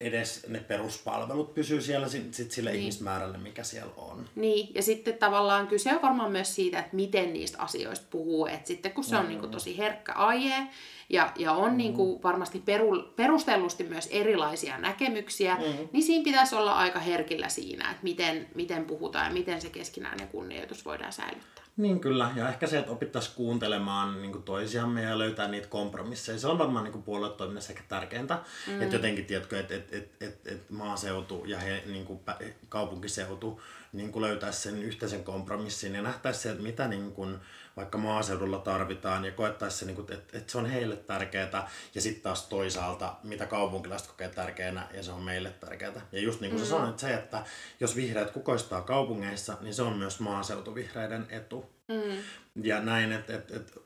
edes 0.00 0.46
ne 0.48 0.60
peruspalvelut 0.60 1.54
pysyy 1.54 1.82
siellä 1.82 2.08
sit, 2.08 2.34
sit 2.34 2.52
sille 2.52 2.70
niin. 2.70 2.80
ihmismäärälle, 2.80 3.38
mikä 3.38 3.64
siellä 3.64 3.92
on. 3.96 4.28
Niin, 4.34 4.74
ja 4.74 4.82
sitten 4.82 5.18
tavallaan 5.18 5.66
kyse 5.66 5.94
on 5.94 6.02
varmaan 6.02 6.32
myös 6.32 6.54
siitä, 6.54 6.78
että 6.78 6.96
miten 6.96 7.32
niistä 7.32 7.58
asioista 7.58 8.06
puhuu. 8.10 8.46
Että 8.46 8.66
sitten 8.66 8.92
kun 8.92 9.04
se 9.04 9.14
mm. 9.14 9.20
on 9.20 9.28
niin 9.28 9.40
kuin 9.40 9.50
tosi 9.50 9.78
herkkä 9.78 10.12
aihe 10.12 10.66
ja, 11.08 11.32
ja 11.36 11.52
on 11.52 11.70
mm. 11.70 11.76
niin 11.76 11.94
kuin 11.94 12.22
varmasti 12.22 12.58
peru, 12.64 13.02
perustellusti 13.16 13.84
myös 13.84 14.08
erilaisia 14.10 14.78
näkemyksiä, 14.78 15.54
mm. 15.54 15.88
niin 15.92 16.02
siinä 16.02 16.24
pitäisi 16.24 16.54
olla 16.54 16.72
aika 16.72 17.00
herkillä 17.00 17.48
siinä, 17.48 17.90
että 17.90 18.02
miten, 18.02 18.48
miten 18.54 18.84
puhutaan 18.84 19.26
ja 19.26 19.32
miten 19.32 19.60
se 19.60 19.70
keskinäinen 19.70 20.28
kunnioitus 20.28 20.84
voidaan 20.84 21.12
säilyttää. 21.12 21.65
Niin 21.76 22.00
kyllä, 22.00 22.30
ja 22.36 22.48
ehkä 22.48 22.66
se, 22.66 22.78
että 22.78 22.90
opittaisiin 22.90 23.34
kuuntelemaan 23.36 24.22
niin 24.22 24.32
kuin 24.32 24.42
toisiamme 24.42 25.02
ja 25.02 25.18
löytää 25.18 25.48
niitä 25.48 25.68
kompromisseja, 25.68 26.38
se 26.38 26.46
on 26.46 26.58
varmaan 26.58 26.84
niin 26.84 27.02
puoluetoiminnassa 27.02 27.72
ehkä 27.72 27.84
tärkeintä. 27.88 28.38
Mm. 28.66 28.82
Että 28.82 28.96
jotenkin, 28.96 29.26
tiedätkö, 29.26 29.60
että 29.60 29.74
et, 29.74 29.94
et, 29.94 30.10
et, 30.20 30.46
et 30.46 30.70
maaseutu 30.70 31.44
ja 31.44 31.58
he, 31.58 31.82
niin 31.86 32.06
kuin 32.06 32.20
kaupunkiseutu 32.68 33.60
niin 33.92 34.12
kuin 34.12 34.22
löytäisi 34.22 34.60
sen 34.60 34.82
yhteisen 34.82 35.24
kompromissin 35.24 35.94
ja 35.94 36.02
nähtäisi 36.02 36.40
se, 36.40 36.50
että 36.50 36.62
mitä 36.62 36.88
niin 36.88 37.12
kuin, 37.12 37.38
vaikka 37.76 37.98
maaseudulla 37.98 38.58
tarvitaan 38.58 39.24
ja 39.24 39.32
koettaisi 39.32 39.78
se, 39.78 39.86
niin 39.86 39.96
kuin, 39.96 40.12
että, 40.12 40.38
että 40.38 40.52
se 40.52 40.58
on 40.58 40.66
heille 40.66 40.96
tärkeää 40.96 41.70
ja 41.94 42.00
sitten 42.00 42.22
taas 42.22 42.46
toisaalta, 42.46 43.14
mitä 43.22 43.46
kaupunkilaiset 43.46 44.08
kokee 44.08 44.28
tärkeänä 44.28 44.86
ja 44.94 45.02
se 45.02 45.12
on 45.12 45.22
meille 45.22 45.50
tärkeää. 45.50 46.06
Ja 46.12 46.20
just 46.20 46.40
niin 46.40 46.50
kuin 46.50 46.60
mm. 46.60 46.64
sä 46.64 46.70
sanoit, 46.70 46.98
se, 46.98 47.14
että 47.14 47.44
jos 47.80 47.96
vihreät 47.96 48.30
kukoistaa 48.30 48.82
kaupungeissa, 48.82 49.56
niin 49.60 49.74
se 49.74 49.82
on 49.82 49.96
myös 49.96 50.20
maaseutuvihreiden 50.20 51.26
etu. 51.30 51.70
Mm. 51.88 52.22
Ja 52.62 52.80
näin, 52.80 53.12
että, 53.12 53.36
että, 53.36 53.56
että 53.56 53.80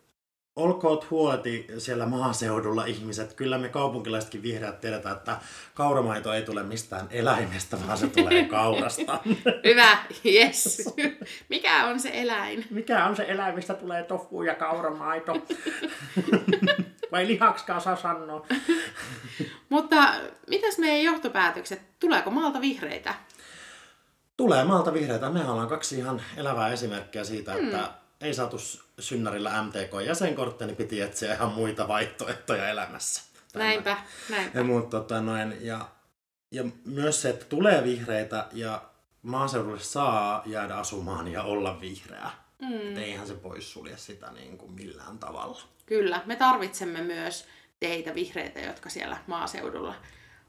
olkoot 0.57 1.11
huoleti 1.11 1.67
siellä 1.79 2.07
maaseudulla 2.07 2.85
ihmiset. 2.85 3.35
Kyllä 3.35 3.59
me 3.59 3.69
kaupunkilaisetkin 3.69 4.43
vihreät 4.43 4.81
tiedetään, 4.81 5.17
että 5.17 5.37
kauramaito 5.75 6.33
ei 6.33 6.43
tule 6.43 6.63
mistään 6.63 7.07
eläimestä, 7.11 7.77
vaan 7.87 7.99
se 7.99 8.07
tulee 8.07 8.45
kaurasta. 8.59 9.21
Hyvä, 9.65 9.99
yes. 10.27 10.95
Mikä 11.49 11.87
on 11.87 12.01
se 12.01 12.11
eläin? 12.13 12.67
Mikä 12.71 13.07
on 13.07 13.17
se 13.17 13.25
eläin, 13.29 13.55
mistä 13.55 13.75
tulee 13.75 14.03
tofu 14.03 14.43
ja 14.43 14.55
kauramaito? 14.55 15.37
Vai 17.13 17.27
lihaksikaan 17.27 17.81
saa 17.81 17.97
sanoa. 17.97 18.47
Mutta 19.69 19.97
mitäs 20.47 20.79
meidän 20.79 21.03
johtopäätökset? 21.03 21.83
Tuleeko 22.01 22.31
maalta 22.31 22.61
vihreitä? 22.61 23.15
Tulee 24.37 24.65
maalta 24.65 24.93
vihreitä. 24.93 25.31
Me 25.31 25.51
ollaan 25.51 25.69
kaksi 25.69 25.99
ihan 25.99 26.23
elävää 26.37 26.69
esimerkkiä 26.69 27.25
siitä, 27.25 27.55
että 27.55 27.79
hmm. 27.79 28.01
Ei 28.21 28.35
saatu 28.35 28.57
synnärillä 28.99 29.63
MTK-jäsenkortteja, 29.63 30.67
niin 30.67 30.77
piti 30.77 31.01
etsiä 31.01 31.35
ihan 31.35 31.53
muita 31.53 31.89
vaihtoehtoja 31.89 32.69
elämässä. 32.69 33.23
Tämä. 33.53 33.65
Näinpä, 33.65 33.97
näinpä. 34.31 34.59
Ja, 34.59 34.65
mutta, 34.65 35.01
tota, 35.01 35.21
noin, 35.21 35.57
ja, 35.61 35.89
ja 36.51 36.65
myös 36.85 37.23
se, 37.23 37.31
että 37.31 37.45
tulee 37.45 37.85
vihreitä 37.85 38.47
ja 38.53 38.83
maaseudulle 39.23 39.81
saa 39.81 40.43
jäädä 40.47 40.75
asumaan 40.75 41.29
ja 41.29 41.43
olla 41.43 41.81
vihreä. 41.81 42.31
Mm. 42.61 42.97
eihän 42.97 43.27
se 43.27 43.35
poissulje 43.35 43.97
sitä 43.97 44.31
niin 44.33 44.59
kuin 44.59 44.73
millään 44.73 45.19
tavalla. 45.19 45.61
Kyllä, 45.87 46.23
me 46.27 46.37
tarvitsemme 46.37 47.03
myös 47.03 47.47
teitä 47.81 48.15
vihreitä, 48.15 48.61
jotka 48.61 48.89
siellä 48.91 49.17
maaseudulla 49.27 49.95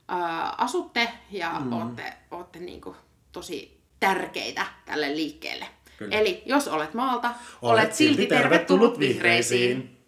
ää, 0.08 0.56
asutte 0.58 1.10
ja 1.32 1.60
mm. 1.60 1.74
olette, 1.74 2.14
olette 2.32 2.60
niin 2.60 2.82
kuin 2.82 2.96
tosi 3.32 3.82
tärkeitä 4.00 4.66
tälle 4.86 5.16
liikkeelle. 5.16 5.68
Kyllä. 6.02 6.18
Eli 6.18 6.44
jos 6.46 6.68
olet 6.68 6.94
maalta, 6.94 7.28
olet, 7.62 7.84
olet 7.84 7.96
silti 7.96 8.26
tervetullut 8.26 9.00
vihreisiin. 9.00 9.78
vihreisiin. 9.78 10.01